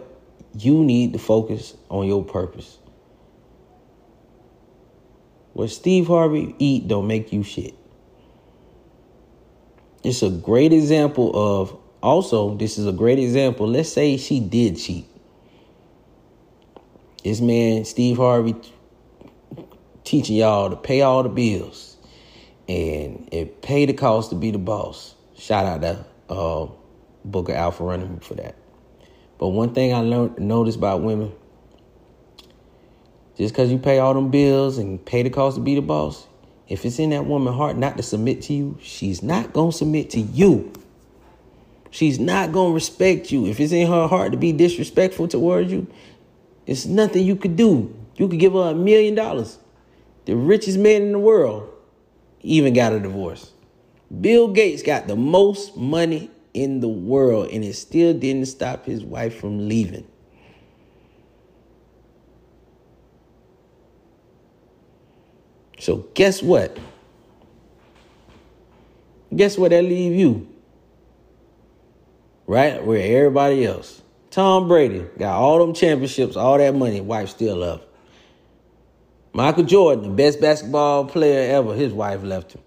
you 0.58 0.84
need 0.84 1.14
to 1.14 1.20
focus 1.20 1.76
on 1.90 2.08
your 2.08 2.24
purpose. 2.24 2.78
What 5.54 5.70
Steve 5.70 6.08
Harvey 6.08 6.56
eat 6.58 6.88
don't 6.88 7.08
make 7.08 7.32
you 7.32 7.44
shit. 7.44 7.76
It's 10.04 10.22
a 10.22 10.30
great 10.30 10.74
example 10.74 11.32
of 11.34 11.78
also, 12.02 12.56
this 12.56 12.78
is 12.78 12.86
a 12.86 12.92
great 12.92 13.20
example. 13.20 13.68
Let's 13.68 13.92
say 13.92 14.18
she 14.18 14.42
did 14.42 14.78
cheat. 14.78 15.06
This 17.24 17.40
man, 17.40 17.86
Steve 17.86 18.18
Harvey, 18.18 18.56
teaching 20.04 20.36
y'all 20.36 20.70
to 20.70 20.76
pay 20.76 21.02
all 21.02 21.24
the 21.24 21.30
bills 21.30 21.96
and 22.68 23.30
it 23.32 23.62
pay 23.62 23.86
the 23.86 23.94
cost 23.94 24.32
to 24.32 24.36
be 24.36 24.52
the 24.52 24.58
boss. 24.58 25.16
Shout 25.38 25.66
out 25.66 25.82
to 25.82 26.06
uh, 26.34 26.68
Booker 27.24 27.54
Alpha 27.54 27.84
running 27.86 28.20
for 28.20 28.36
that. 28.36 28.56
But 29.38 29.50
one 29.50 29.74
thing 29.74 29.94
I 29.94 30.02
learned 30.02 30.40
noticed 30.40 30.78
about 30.78 31.02
women, 31.02 31.32
just 33.38 33.54
because 33.54 33.72
you 33.72 33.78
pay 33.78 34.00
all 34.00 34.14
them 34.14 34.30
bills 34.30 34.78
and 34.78 35.04
pay 35.04 35.24
the 35.24 35.30
cost 35.30 35.56
to 35.56 35.62
be 35.62 35.76
the 35.76 35.82
boss, 35.82 36.28
if 36.68 36.86
it's 36.86 37.00
in 37.00 37.12
that 37.12 37.26
woman's 37.26 37.58
heart 37.58 37.78
not 37.78 37.98
to 37.98 38.04
submit 38.04 38.42
to 38.44 38.54
you, 38.54 38.78
she's 38.82 39.22
not 39.22 39.54
gonna 39.54 39.72
submit 39.72 40.10
to 40.12 40.20
you. 40.20 40.72
She's 41.94 42.20
not 42.20 42.52
going 42.52 42.72
to 42.72 42.74
respect 42.74 43.32
you. 43.32 43.46
If 43.46 43.60
it's 43.60 43.72
in 43.72 43.86
her 43.86 44.08
heart 44.08 44.32
to 44.32 44.38
be 44.38 44.52
disrespectful 44.52 45.28
towards 45.28 45.72
you, 45.72 45.86
it's 46.66 46.88
nothing 46.88 47.24
you 47.24 47.36
could 47.36 47.56
do. 47.56 47.96
You 48.16 48.28
could 48.28 48.40
give 48.40 48.54
her 48.54 48.72
a 48.72 48.74
million 48.74 49.14
dollars. 49.14 49.60
The 50.26 50.36
richest 50.36 50.80
man 50.80 51.04
in 51.04 51.12
the 51.12 51.20
world 51.20 51.70
even 52.42 52.74
got 52.74 52.94
a 52.94 53.00
divorce. 53.00 53.52
Bill 54.22 54.48
Gates 54.48 54.82
got 54.82 55.06
the 55.06 55.16
most 55.16 55.78
money 55.78 56.32
in 56.56 56.80
the 56.80 56.88
world, 56.88 57.50
and 57.52 57.64
it 57.64 57.74
still 57.76 58.16
didn't 58.16 58.48
stop 58.48 58.88
his 58.88 59.04
wife 59.04 59.40
from 59.40 59.68
leaving. 59.70 60.08
So, 65.84 66.08
guess 66.14 66.42
what? 66.42 66.78
Guess 69.36 69.58
what 69.58 69.72
that 69.72 69.84
leave 69.84 70.14
you? 70.14 70.48
right? 72.48 72.84
Where 72.84 73.18
everybody 73.18 73.66
else. 73.66 74.02
Tom 74.30 74.68
Brady 74.68 75.06
got 75.18 75.36
all 75.36 75.60
them 75.60 75.74
championships, 75.74 76.36
all 76.36 76.58
that 76.58 76.76
money, 76.76 77.02
wife 77.02 77.30
still 77.30 77.58
love. 77.58 77.82
Michael 79.32 79.64
Jordan, 79.64 80.04
the 80.04 80.10
best 80.10 80.42
basketball 80.42 81.06
player 81.06 81.56
ever, 81.56 81.74
his 81.74 81.94
wife 81.94 82.24
left 82.24 82.54
him 82.54 82.62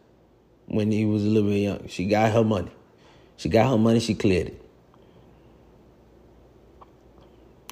when 0.67 0.91
he 0.91 1.05
was 1.05 1.25
a 1.25 1.29
little 1.29 1.49
bit 1.49 1.59
young. 1.59 1.89
She 1.89 2.07
got 2.07 2.33
her 2.33 2.45
money. 2.45 2.71
She 3.37 3.49
got 3.49 3.71
her 3.71 3.79
money, 3.79 4.01
she 4.01 4.15
cleared 4.15 4.49
it. 4.49 4.63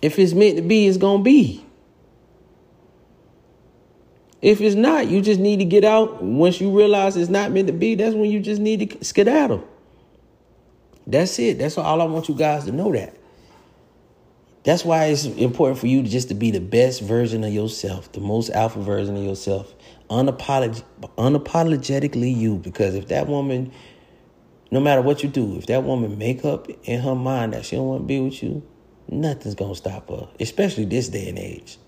If 0.03 0.19
it's 0.19 0.35
meant 0.35 0.57
to 0.57 0.63
be, 0.63 0.87
it's 0.87 0.99
to 0.99 1.19
be. 1.19 1.65
If 4.45 4.61
it's 4.61 4.77
not, 4.77 5.09
you 5.09 5.23
just 5.23 5.41
need 5.41 5.61
to 5.61 5.65
get 5.65 5.85
out. 5.85 6.23
Once 6.23 6.61
you 6.61 6.71
realize 6.71 7.17
it's 7.17 7.31
not 7.31 7.51
meant 7.51 7.67
to 7.69 7.73
be, 7.73 7.95
that's 7.95 8.15
when 8.15 8.31
you 8.31 8.41
just 8.41 8.61
need 8.61 8.91
to 8.91 9.03
skedaddle. 9.03 9.67
That's 11.07 11.39
it. 11.39 11.57
That's 11.57 11.79
all 11.79 12.03
I 12.03 12.05
want 12.05 12.29
you 12.29 12.35
guys 12.35 12.67
to 12.67 12.73
know 12.73 12.93
that. 12.93 13.17
That's 14.65 14.85
why 14.85 15.07
it's 15.07 15.25
important 15.25 15.79
for 15.79 15.87
you 15.87 16.03
just 16.03 16.29
to 16.29 16.35
be 16.35 16.51
the 16.51 16.61
best 16.61 17.01
version 17.01 17.43
of 17.43 17.55
yourself, 17.55 18.13
the 18.13 18.21
most 18.21 18.51
alpha 18.51 18.83
version 18.83 19.17
of 19.17 19.23
yourself, 19.23 19.73
unapolog- 20.11 20.85
unapologetically 21.17 22.37
you. 22.37 22.57
Because 22.57 22.95
if 22.95 23.09
that 23.09 23.27
woman, 23.27 23.73
no 24.71 24.79
matter 24.79 25.01
what 25.01 25.23
you 25.23 25.31
do, 25.31 25.57
if 25.57 25.69
that 25.69 25.85
woman 25.85 26.19
make 26.19 26.45
up 26.45 26.69
in 26.83 27.01
her 27.01 27.15
mind 27.15 27.55
that 27.55 27.65
she 27.65 27.77
don't 27.77 27.87
want 27.87 28.03
to 28.03 28.07
be 28.07 28.21
with 28.21 28.43
you, 28.43 28.63
nothing's 29.09 29.55
gonna 29.55 29.75
stop 29.75 30.11
her. 30.11 30.29
Especially 30.39 30.85
this 30.85 31.09
day 31.09 31.31
and 31.31 31.39
age. 31.39 31.79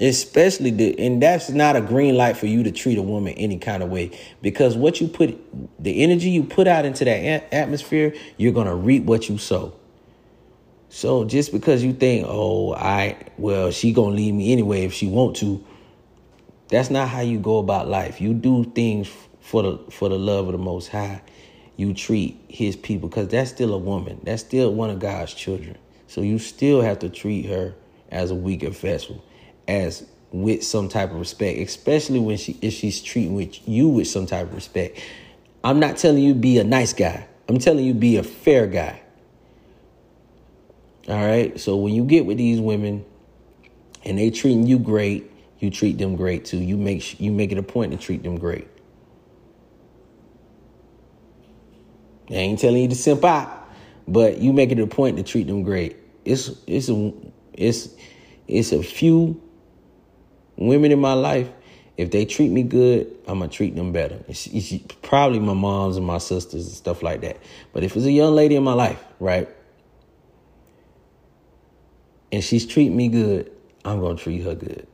Especially 0.00 0.70
the 0.70 0.98
and 0.98 1.22
that's 1.22 1.50
not 1.50 1.76
a 1.76 1.80
green 1.80 2.16
light 2.16 2.36
for 2.36 2.46
you 2.46 2.62
to 2.64 2.72
treat 2.72 2.98
a 2.98 3.02
woman 3.02 3.34
any 3.34 3.58
kind 3.58 3.82
of 3.82 3.90
way 3.90 4.10
because 4.40 4.76
what 4.76 5.00
you 5.00 5.06
put 5.06 5.38
the 5.82 6.02
energy 6.02 6.30
you 6.30 6.42
put 6.42 6.66
out 6.66 6.84
into 6.84 7.04
that 7.04 7.54
atmosphere, 7.54 8.14
you're 8.36 8.52
going 8.52 8.66
to 8.66 8.74
reap 8.74 9.04
what 9.04 9.28
you 9.28 9.38
sow. 9.38 9.74
So 10.88 11.24
just 11.24 11.52
because 11.52 11.84
you 11.84 11.92
think, 11.92 12.26
"Oh, 12.28 12.74
I 12.74 13.16
well, 13.38 13.70
she 13.70 13.92
going 13.92 14.10
to 14.10 14.16
leave 14.16 14.34
me 14.34 14.52
anyway 14.52 14.84
if 14.84 14.92
she 14.92 15.06
want 15.06 15.36
to." 15.36 15.62
That's 16.68 16.90
not 16.90 17.08
how 17.08 17.20
you 17.20 17.38
go 17.38 17.58
about 17.58 17.88
life. 17.88 18.20
You 18.20 18.32
do 18.34 18.64
things 18.64 19.08
for 19.40 19.62
the 19.62 19.78
for 19.90 20.08
the 20.08 20.18
love 20.18 20.46
of 20.46 20.52
the 20.52 20.58
most 20.58 20.88
high. 20.88 21.22
You 21.76 21.94
treat 21.94 22.40
his 22.48 22.76
people 22.76 23.08
cuz 23.08 23.28
that's 23.28 23.50
still 23.50 23.72
a 23.74 23.78
woman. 23.78 24.20
That's 24.24 24.42
still 24.42 24.72
one 24.72 24.90
of 24.90 24.98
God's 24.98 25.34
children. 25.34 25.76
So 26.08 26.22
you 26.22 26.38
still 26.38 26.80
have 26.80 26.98
to 27.00 27.08
treat 27.08 27.46
her 27.46 27.74
as 28.10 28.30
a 28.30 28.34
weaker 28.34 28.70
vessel 28.70 29.22
as 29.68 30.06
with 30.32 30.64
some 30.64 30.88
type 30.88 31.10
of 31.10 31.18
respect, 31.18 31.58
especially 31.58 32.18
when 32.18 32.36
she 32.36 32.58
if 32.62 32.72
she's 32.72 33.00
treating 33.00 33.34
with 33.34 33.68
you 33.68 33.88
with 33.88 34.08
some 34.08 34.26
type 34.26 34.46
of 34.46 34.54
respect. 34.54 34.98
I'm 35.64 35.78
not 35.78 35.96
telling 35.96 36.22
you 36.22 36.34
be 36.34 36.58
a 36.58 36.64
nice 36.64 36.92
guy. 36.92 37.26
I'm 37.48 37.58
telling 37.58 37.84
you 37.84 37.94
be 37.94 38.16
a 38.16 38.22
fair 38.22 38.66
guy. 38.66 39.00
All 41.08 41.24
right? 41.24 41.58
So 41.60 41.76
when 41.76 41.94
you 41.94 42.04
get 42.04 42.26
with 42.26 42.38
these 42.38 42.60
women 42.60 43.04
and 44.04 44.18
they 44.18 44.30
treating 44.30 44.66
you 44.66 44.78
great, 44.78 45.30
you 45.58 45.70
treat 45.70 45.98
them 45.98 46.16
great 46.16 46.44
too. 46.44 46.58
You 46.58 46.76
make 46.76 47.20
you 47.20 47.30
make 47.30 47.52
it 47.52 47.58
a 47.58 47.62
point 47.62 47.92
to 47.92 47.98
treat 47.98 48.22
them 48.22 48.38
great. 48.38 48.68
I 52.30 52.34
ain't 52.34 52.58
telling 52.58 52.82
you 52.82 52.88
to 52.88 52.94
simp 52.94 53.24
out, 53.24 53.68
but 54.08 54.38
you 54.38 54.52
make 54.52 54.72
it 54.72 54.78
a 54.78 54.86
point 54.86 55.18
to 55.18 55.22
treat 55.22 55.46
them 55.46 55.62
great. 55.62 55.96
It's 56.24 56.50
it's 56.66 56.88
a 56.88 57.12
it's 57.52 57.90
it's 58.48 58.72
a 58.72 58.82
few 58.82 59.40
women 60.56 60.92
in 60.92 61.00
my 61.00 61.14
life, 61.14 61.48
if 61.96 62.10
they 62.10 62.24
treat 62.24 62.50
me 62.50 62.62
good, 62.62 63.14
I'm 63.26 63.40
gonna 63.40 63.50
treat 63.50 63.76
them 63.76 63.92
better. 63.92 64.18
It's, 64.28 64.46
it's 64.46 64.72
probably 65.02 65.38
my 65.38 65.54
moms 65.54 65.96
and 65.96 66.06
my 66.06 66.18
sisters 66.18 66.66
and 66.66 66.74
stuff 66.74 67.02
like 67.02 67.20
that. 67.20 67.36
But 67.72 67.84
if 67.84 67.96
it's 67.96 68.06
a 68.06 68.12
young 68.12 68.34
lady 68.34 68.56
in 68.56 68.64
my 68.64 68.72
life, 68.72 69.02
right, 69.20 69.48
and 72.30 72.42
she's 72.42 72.66
treating 72.66 72.96
me 72.96 73.08
good, 73.08 73.52
I'm 73.84 74.00
gonna 74.00 74.16
treat 74.16 74.42
her 74.42 74.54
good. 74.54 74.86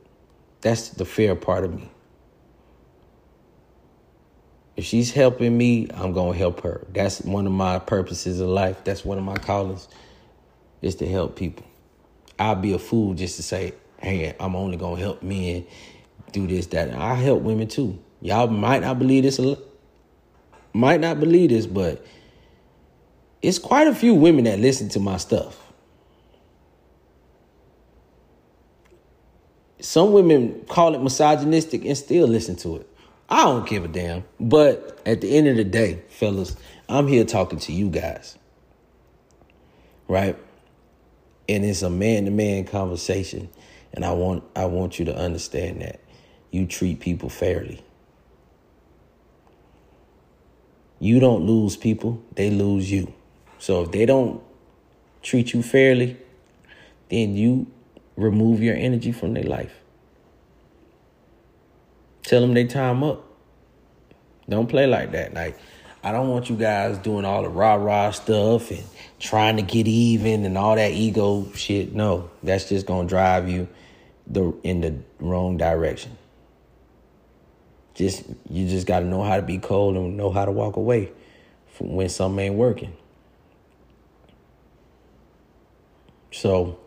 That's 0.61 0.89
the 0.89 1.05
fair 1.05 1.35
part 1.35 1.63
of 1.63 1.73
me. 1.73 1.89
If 4.75 4.85
she's 4.85 5.11
helping 5.11 5.57
me, 5.57 5.87
I'm 5.93 6.13
gonna 6.13 6.37
help 6.37 6.61
her. 6.61 6.85
That's 6.91 7.21
one 7.21 7.45
of 7.45 7.51
my 7.53 7.79
purposes 7.79 8.39
in 8.39 8.47
life. 8.47 8.83
That's 8.83 9.05
one 9.05 9.17
of 9.17 9.23
my 9.23 9.35
callings, 9.35 9.87
is 10.81 10.95
to 10.95 11.07
help 11.07 11.35
people. 11.35 11.65
I'll 12.37 12.55
be 12.55 12.73
a 12.73 12.79
fool 12.79 13.13
just 13.13 13.35
to 13.37 13.43
say, 13.43 13.73
hey, 14.01 14.35
I'm 14.39 14.55
only 14.55 14.77
gonna 14.77 14.99
help 14.99 15.23
men 15.23 15.65
do 16.31 16.47
this, 16.47 16.67
that. 16.67 16.93
I 16.93 17.15
help 17.15 17.41
women 17.41 17.67
too. 17.67 17.99
Y'all 18.21 18.47
might 18.47 18.81
not 18.81 18.99
believe 18.99 19.23
this, 19.23 19.39
might 20.73 20.99
not 20.99 21.19
believe 21.19 21.49
this, 21.49 21.65
but 21.65 22.05
it's 23.41 23.59
quite 23.59 23.87
a 23.87 23.95
few 23.95 24.13
women 24.13 24.43
that 24.45 24.59
listen 24.59 24.89
to 24.89 24.99
my 24.99 25.17
stuff. 25.17 25.57
Some 29.81 30.11
women 30.11 30.65
call 30.67 30.93
it 30.93 31.01
misogynistic 31.01 31.85
and 31.85 31.97
still 31.97 32.27
listen 32.27 32.57
to 32.57 32.77
it. 32.77 32.89
I 33.29 33.45
don't 33.45 33.67
give 33.67 33.85
a 33.85 33.87
damn. 33.87 34.25
But 34.39 34.99
at 35.05 35.21
the 35.21 35.37
end 35.37 35.47
of 35.47 35.55
the 35.55 35.63
day, 35.63 36.01
fellas, 36.09 36.57
I'm 36.89 37.07
here 37.07 37.23
talking 37.23 37.59
to 37.59 37.71
you 37.71 37.89
guys. 37.89 38.37
Right? 40.07 40.37
And 41.47 41.63
it's 41.63 41.81
a 41.81 41.89
man 41.89 42.25
to 42.25 42.31
man 42.31 42.65
conversation. 42.65 43.49
And 43.93 44.05
I 44.05 44.11
want 44.11 44.43
I 44.55 44.65
want 44.65 44.99
you 44.99 45.05
to 45.05 45.15
understand 45.15 45.81
that 45.81 45.99
you 46.51 46.65
treat 46.65 46.99
people 46.99 47.29
fairly. 47.29 47.83
You 50.99 51.19
don't 51.19 51.45
lose 51.45 51.77
people, 51.77 52.21
they 52.35 52.49
lose 52.49 52.91
you. 52.91 53.13
So 53.57 53.83
if 53.83 53.91
they 53.91 54.05
don't 54.05 54.41
treat 55.21 55.53
you 55.53 55.63
fairly, 55.63 56.17
then 57.09 57.35
you 57.35 57.67
remove 58.15 58.61
your 58.61 58.75
energy 58.75 59.11
from 59.11 59.33
their 59.33 59.43
life. 59.43 59.73
Tell 62.23 62.41
them 62.41 62.53
they 62.53 62.65
time 62.65 63.03
up. 63.03 63.25
Don't 64.47 64.67
play 64.67 64.87
like 64.87 65.11
that. 65.13 65.33
Like 65.33 65.57
I 66.03 66.11
don't 66.11 66.29
want 66.29 66.49
you 66.49 66.55
guys 66.55 66.97
doing 66.97 67.25
all 67.25 67.43
the 67.43 67.49
rah 67.49 67.75
rah 67.75 68.11
stuff 68.11 68.71
and 68.71 68.83
trying 69.19 69.57
to 69.57 69.61
get 69.61 69.87
even 69.87 70.45
and 70.45 70.57
all 70.57 70.75
that 70.75 70.91
ego 70.91 71.51
shit. 71.53 71.93
No, 71.93 72.29
that's 72.43 72.69
just 72.69 72.85
gonna 72.85 73.07
drive 73.07 73.49
you 73.49 73.67
the 74.29 74.53
in 74.63 74.81
the 74.81 74.95
wrong 75.19 75.57
direction. 75.57 76.17
Just 77.95 78.23
you 78.49 78.67
just 78.67 78.87
got 78.87 78.99
to 78.99 79.05
know 79.05 79.23
how 79.23 79.35
to 79.35 79.41
be 79.41 79.57
cold 79.57 79.97
and 79.97 80.15
know 80.15 80.31
how 80.31 80.45
to 80.45 80.51
walk 80.51 80.75
away 80.75 81.11
from 81.67 81.95
when 81.95 82.09
something 82.09 82.45
ain't 82.45 82.55
working. 82.55 82.93
So 86.31 86.79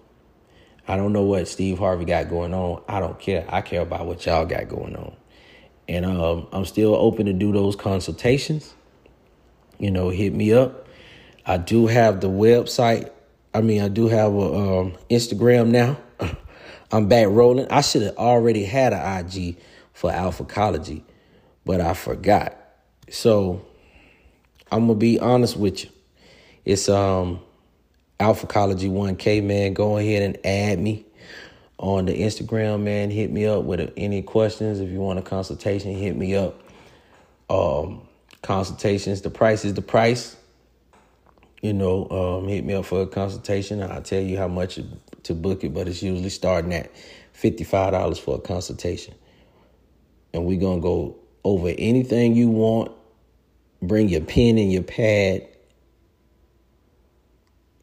I 0.86 0.96
don't 0.96 1.12
know 1.12 1.22
what 1.22 1.48
Steve 1.48 1.78
Harvey 1.78 2.04
got 2.04 2.28
going 2.28 2.54
on. 2.54 2.82
I 2.88 3.00
don't 3.00 3.18
care. 3.18 3.44
I 3.48 3.60
care 3.60 3.82
about 3.82 4.06
what 4.06 4.24
y'all 4.24 4.46
got 4.46 4.68
going 4.68 4.96
on. 4.96 5.14
And 5.88 6.06
um, 6.06 6.46
I'm 6.52 6.64
still 6.64 6.94
open 6.94 7.26
to 7.26 7.32
do 7.32 7.52
those 7.52 7.76
consultations. 7.76 8.74
You 9.78 9.90
know, 9.90 10.10
hit 10.10 10.32
me 10.32 10.52
up. 10.52 10.86
I 11.44 11.56
do 11.56 11.88
have 11.88 12.20
the 12.20 12.28
website. 12.28 13.10
I 13.52 13.60
mean, 13.60 13.82
I 13.82 13.88
do 13.88 14.08
have 14.08 14.32
a 14.32 14.54
um, 14.54 14.96
Instagram 15.10 15.68
now. 15.68 15.98
I'm 16.92 17.08
back 17.08 17.28
rolling. 17.28 17.66
I 17.70 17.80
should 17.80 18.02
have 18.02 18.16
already 18.18 18.64
had 18.64 18.92
an 18.92 19.26
IG 19.26 19.56
for 19.94 20.10
Alphacology, 20.10 21.04
but 21.64 21.80
I 21.80 21.94
forgot. 21.94 22.54
So 23.10 23.64
I'm 24.70 24.86
gonna 24.86 24.98
be 24.98 25.18
honest 25.18 25.56
with 25.56 25.84
you. 25.84 25.90
It's 26.66 26.90
um 26.90 27.40
Alphacology 28.20 28.88
1K, 28.88 29.42
man. 29.42 29.72
Go 29.72 29.96
ahead 29.96 30.22
and 30.22 30.46
add 30.46 30.78
me 30.78 31.06
on 31.78 32.04
the 32.04 32.12
Instagram, 32.12 32.82
man. 32.82 33.10
Hit 33.10 33.32
me 33.32 33.46
up 33.46 33.64
with 33.64 33.92
any 33.96 34.20
questions. 34.20 34.78
If 34.78 34.90
you 34.90 35.00
want 35.00 35.18
a 35.18 35.22
consultation, 35.22 35.94
hit 35.94 36.14
me 36.14 36.36
up. 36.36 36.60
Um, 37.50 38.06
consultations, 38.42 39.22
the 39.22 39.30
price 39.30 39.64
is 39.64 39.74
the 39.74 39.82
price. 39.82 40.36
You 41.62 41.72
know, 41.72 42.08
um, 42.10 42.48
hit 42.48 42.64
me 42.64 42.74
up 42.74 42.84
for 42.86 43.02
a 43.02 43.06
consultation. 43.06 43.82
I'll 43.82 44.02
tell 44.02 44.20
you 44.20 44.36
how 44.36 44.48
much 44.48 44.80
to 45.22 45.34
book 45.34 45.62
it, 45.62 45.72
but 45.72 45.86
it's 45.86 46.02
usually 46.02 46.28
starting 46.28 46.74
at 46.74 46.90
$55 47.40 48.18
for 48.18 48.36
a 48.36 48.40
consultation. 48.40 49.14
And 50.34 50.44
we're 50.44 50.58
going 50.58 50.80
to 50.80 50.82
go 50.82 51.16
over 51.44 51.72
anything 51.78 52.34
you 52.34 52.48
want. 52.48 52.90
Bring 53.80 54.08
your 54.08 54.22
pen 54.22 54.58
and 54.58 54.72
your 54.72 54.82
pad. 54.82 55.46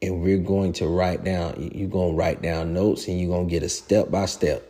And 0.02 0.22
we're 0.22 0.39
going 0.39 0.74
to 0.74 0.88
write 0.88 1.24
down, 1.24 1.72
you're 1.74 1.89
going 1.89 2.12
to 2.12 2.18
write 2.18 2.42
down 2.42 2.74
notes 2.74 3.08
and 3.08 3.20
you're 3.20 3.30
going 3.30 3.48
to 3.48 3.52
get 3.52 3.63
a 3.63 3.70
step 3.70 4.12
by 4.12 4.26
step. 4.26 4.63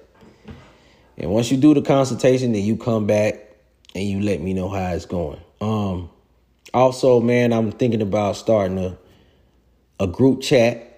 And 1.17 1.31
once 1.31 1.49
you 1.49 1.57
do 1.57 1.73
the 1.73 1.81
consultation, 1.81 2.53
then 2.53 2.63
you 2.63 2.77
come 2.77 3.07
back 3.07 3.55
and 3.95 4.03
you 4.03 4.21
let 4.21 4.39
me 4.39 4.53
know 4.53 4.69
how 4.69 4.91
it's 4.93 5.05
going. 5.05 5.39
Um, 5.61 6.09
also, 6.73 7.19
man, 7.19 7.53
I'm 7.53 7.71
thinking 7.71 8.01
about 8.01 8.35
starting 8.35 8.77
a 8.79 8.97
a 10.01 10.07
group 10.07 10.41
chat 10.41 10.89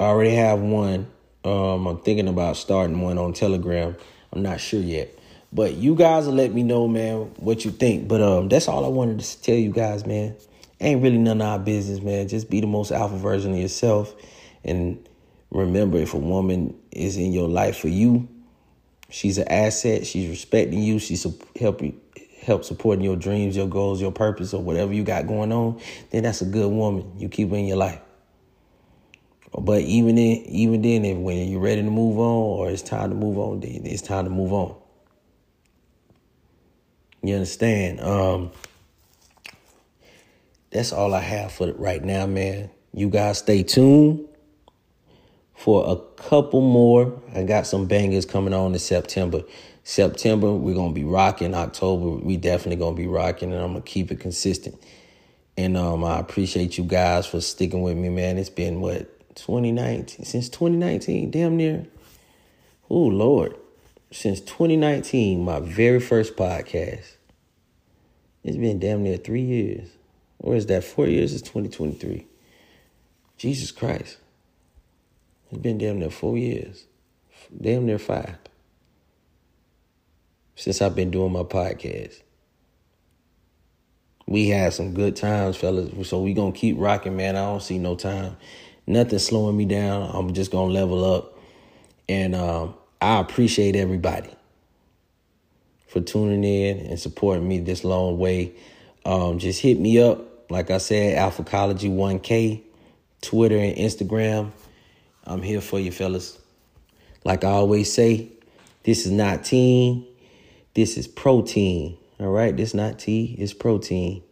I 0.00 0.04
already 0.04 0.34
have 0.34 0.60
one. 0.60 1.06
Um, 1.44 1.86
I'm 1.86 1.98
thinking 1.98 2.26
about 2.26 2.56
starting 2.56 3.02
one 3.02 3.18
on 3.18 3.34
Telegram. 3.34 3.94
I'm 4.32 4.42
not 4.42 4.58
sure 4.58 4.80
yet. 4.80 5.14
But 5.52 5.74
you 5.74 5.94
guys 5.94 6.24
will 6.24 6.32
let 6.32 6.54
me 6.54 6.62
know, 6.62 6.88
man, 6.88 7.32
what 7.36 7.66
you 7.66 7.70
think. 7.70 8.08
But 8.08 8.22
um, 8.22 8.48
that's 8.48 8.66
all 8.66 8.86
I 8.86 8.88
wanted 8.88 9.20
to 9.20 9.42
tell 9.42 9.56
you 9.56 9.70
guys, 9.70 10.06
man. 10.06 10.36
Ain't 10.80 11.02
really 11.02 11.18
none 11.18 11.42
of 11.42 11.46
our 11.46 11.58
business, 11.58 12.00
man. 12.00 12.28
Just 12.28 12.48
be 12.48 12.62
the 12.62 12.66
most 12.66 12.92
alpha 12.92 13.18
version 13.18 13.52
of 13.52 13.58
yourself. 13.58 14.14
And 14.64 15.06
remember, 15.50 15.98
if 15.98 16.14
a 16.14 16.18
woman 16.18 16.74
is 16.90 17.18
in 17.18 17.34
your 17.34 17.48
life 17.48 17.76
for 17.76 17.88
you, 17.88 18.26
she's 19.10 19.36
an 19.36 19.48
asset. 19.48 20.06
She's 20.06 20.30
respecting 20.30 20.80
you. 20.80 20.98
She's 20.98 21.26
helping 21.60 22.00
help 22.40 22.64
supporting 22.64 23.04
your 23.04 23.16
dreams, 23.16 23.56
your 23.56 23.68
goals, 23.68 24.00
your 24.00 24.12
purpose, 24.12 24.54
or 24.54 24.62
whatever 24.62 24.92
you 24.92 25.04
got 25.04 25.26
going 25.26 25.52
on. 25.52 25.80
Then 26.10 26.22
that's 26.22 26.42
a 26.42 26.46
good 26.46 26.70
woman. 26.70 27.12
You 27.18 27.28
keep 27.28 27.50
her 27.50 27.56
in 27.56 27.66
your 27.66 27.76
life. 27.76 28.00
But 29.58 29.82
even 29.82 30.14
then, 30.14 30.36
even 30.46 30.82
then, 30.82 31.04
if 31.04 31.18
when 31.18 31.48
you're 31.48 31.60
ready 31.60 31.82
to 31.82 31.90
move 31.90 32.18
on 32.18 32.58
or 32.58 32.70
it's 32.70 32.82
time 32.82 33.10
to 33.10 33.16
move 33.16 33.38
on, 33.38 33.60
then 33.60 33.82
it's 33.84 34.02
time 34.02 34.24
to 34.24 34.30
move 34.30 34.52
on. 34.52 34.76
You 37.22 37.34
understand? 37.34 38.00
Um, 38.00 38.52
that's 40.70 40.92
all 40.92 41.12
I 41.14 41.20
have 41.20 41.52
for 41.52 41.72
right 41.72 42.02
now, 42.02 42.26
man. 42.26 42.70
You 42.94 43.10
guys 43.10 43.38
stay 43.38 43.62
tuned 43.62 44.26
for 45.56 45.84
a 45.90 46.22
couple 46.22 46.60
more. 46.60 47.20
I 47.34 47.42
got 47.42 47.66
some 47.66 47.86
bangers 47.86 48.24
coming 48.24 48.54
on 48.54 48.72
in 48.72 48.78
September. 48.78 49.42
September, 49.82 50.52
we're 50.52 50.74
gonna 50.74 50.92
be 50.92 51.04
rocking. 51.04 51.54
October, 51.54 52.10
we 52.24 52.36
definitely 52.36 52.76
gonna 52.76 52.96
be 52.96 53.06
rocking, 53.06 53.52
and 53.52 53.60
I'm 53.60 53.72
gonna 53.72 53.82
keep 53.82 54.10
it 54.10 54.20
consistent. 54.20 54.82
And 55.56 55.76
um, 55.76 56.04
I 56.04 56.18
appreciate 56.18 56.78
you 56.78 56.84
guys 56.84 57.26
for 57.26 57.40
sticking 57.40 57.82
with 57.82 57.96
me, 57.96 58.08
man. 58.08 58.38
It's 58.38 58.50
been 58.50 58.80
what 58.80 59.34
2019 59.36 60.24
since 60.24 60.48
2019, 60.48 61.30
damn 61.30 61.56
near 61.56 61.86
oh 62.90 63.06
Lord, 63.06 63.56
since 64.10 64.40
2019, 64.40 65.44
my 65.44 65.60
very 65.60 66.00
first 66.00 66.36
podcast. 66.36 67.14
It's 68.42 68.56
been 68.56 68.78
damn 68.78 69.02
near 69.02 69.16
three 69.16 69.42
years. 69.42 69.88
Or 70.38 70.56
is 70.56 70.66
that 70.66 70.82
four 70.82 71.06
years? 71.06 71.32
It's 71.32 71.42
2023. 71.42 72.26
Jesus 73.36 73.70
Christ. 73.70 74.16
It's 75.50 75.60
been 75.60 75.78
damn 75.78 75.98
near 75.98 76.10
four 76.10 76.36
years. 76.36 76.84
Damn 77.58 77.86
near 77.86 77.98
five. 77.98 78.36
Since 80.60 80.82
I've 80.82 80.94
been 80.94 81.10
doing 81.10 81.32
my 81.32 81.42
podcast. 81.42 82.20
We 84.26 84.48
had 84.48 84.74
some 84.74 84.92
good 84.92 85.16
times, 85.16 85.56
fellas. 85.56 86.06
So 86.06 86.20
we 86.20 86.34
gonna 86.34 86.52
keep 86.52 86.76
rocking, 86.78 87.16
man. 87.16 87.34
I 87.34 87.46
don't 87.46 87.62
see 87.62 87.78
no 87.78 87.96
time. 87.96 88.36
Nothing 88.86 89.20
slowing 89.20 89.56
me 89.56 89.64
down. 89.64 90.10
I'm 90.12 90.34
just 90.34 90.50
gonna 90.50 90.70
level 90.70 91.02
up. 91.02 91.38
And 92.10 92.34
um, 92.34 92.74
I 93.00 93.20
appreciate 93.20 93.74
everybody 93.74 94.28
for 95.88 96.02
tuning 96.02 96.44
in 96.44 96.88
and 96.88 97.00
supporting 97.00 97.48
me 97.48 97.60
this 97.60 97.82
long 97.82 98.18
way. 98.18 98.52
Um, 99.06 99.38
just 99.38 99.62
hit 99.62 99.80
me 99.80 99.98
up. 99.98 100.50
Like 100.50 100.70
I 100.70 100.76
said, 100.76 101.16
Alphacology 101.16 101.88
1K, 101.88 102.60
Twitter 103.22 103.56
and 103.56 103.78
Instagram. 103.78 104.52
I'm 105.24 105.40
here 105.40 105.62
for 105.62 105.80
you, 105.80 105.90
fellas. 105.90 106.38
Like 107.24 107.44
I 107.44 107.48
always 107.48 107.90
say, 107.90 108.28
this 108.82 109.06
is 109.06 109.12
not 109.12 109.44
teen. 109.44 110.06
This 110.74 110.96
is 110.96 111.08
protein. 111.08 111.96
All 112.18 112.28
right, 112.30 112.56
this 112.56 112.74
not 112.74 112.98
tea, 112.98 113.34
it's 113.38 113.52
protein. 113.54 114.22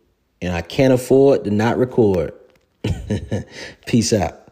And 0.40 0.52
I 0.52 0.62
can't 0.62 0.92
afford 0.92 1.44
to 1.44 1.50
not 1.50 1.78
record. 1.78 2.32
Peace 3.86 4.12
out. 4.12 4.47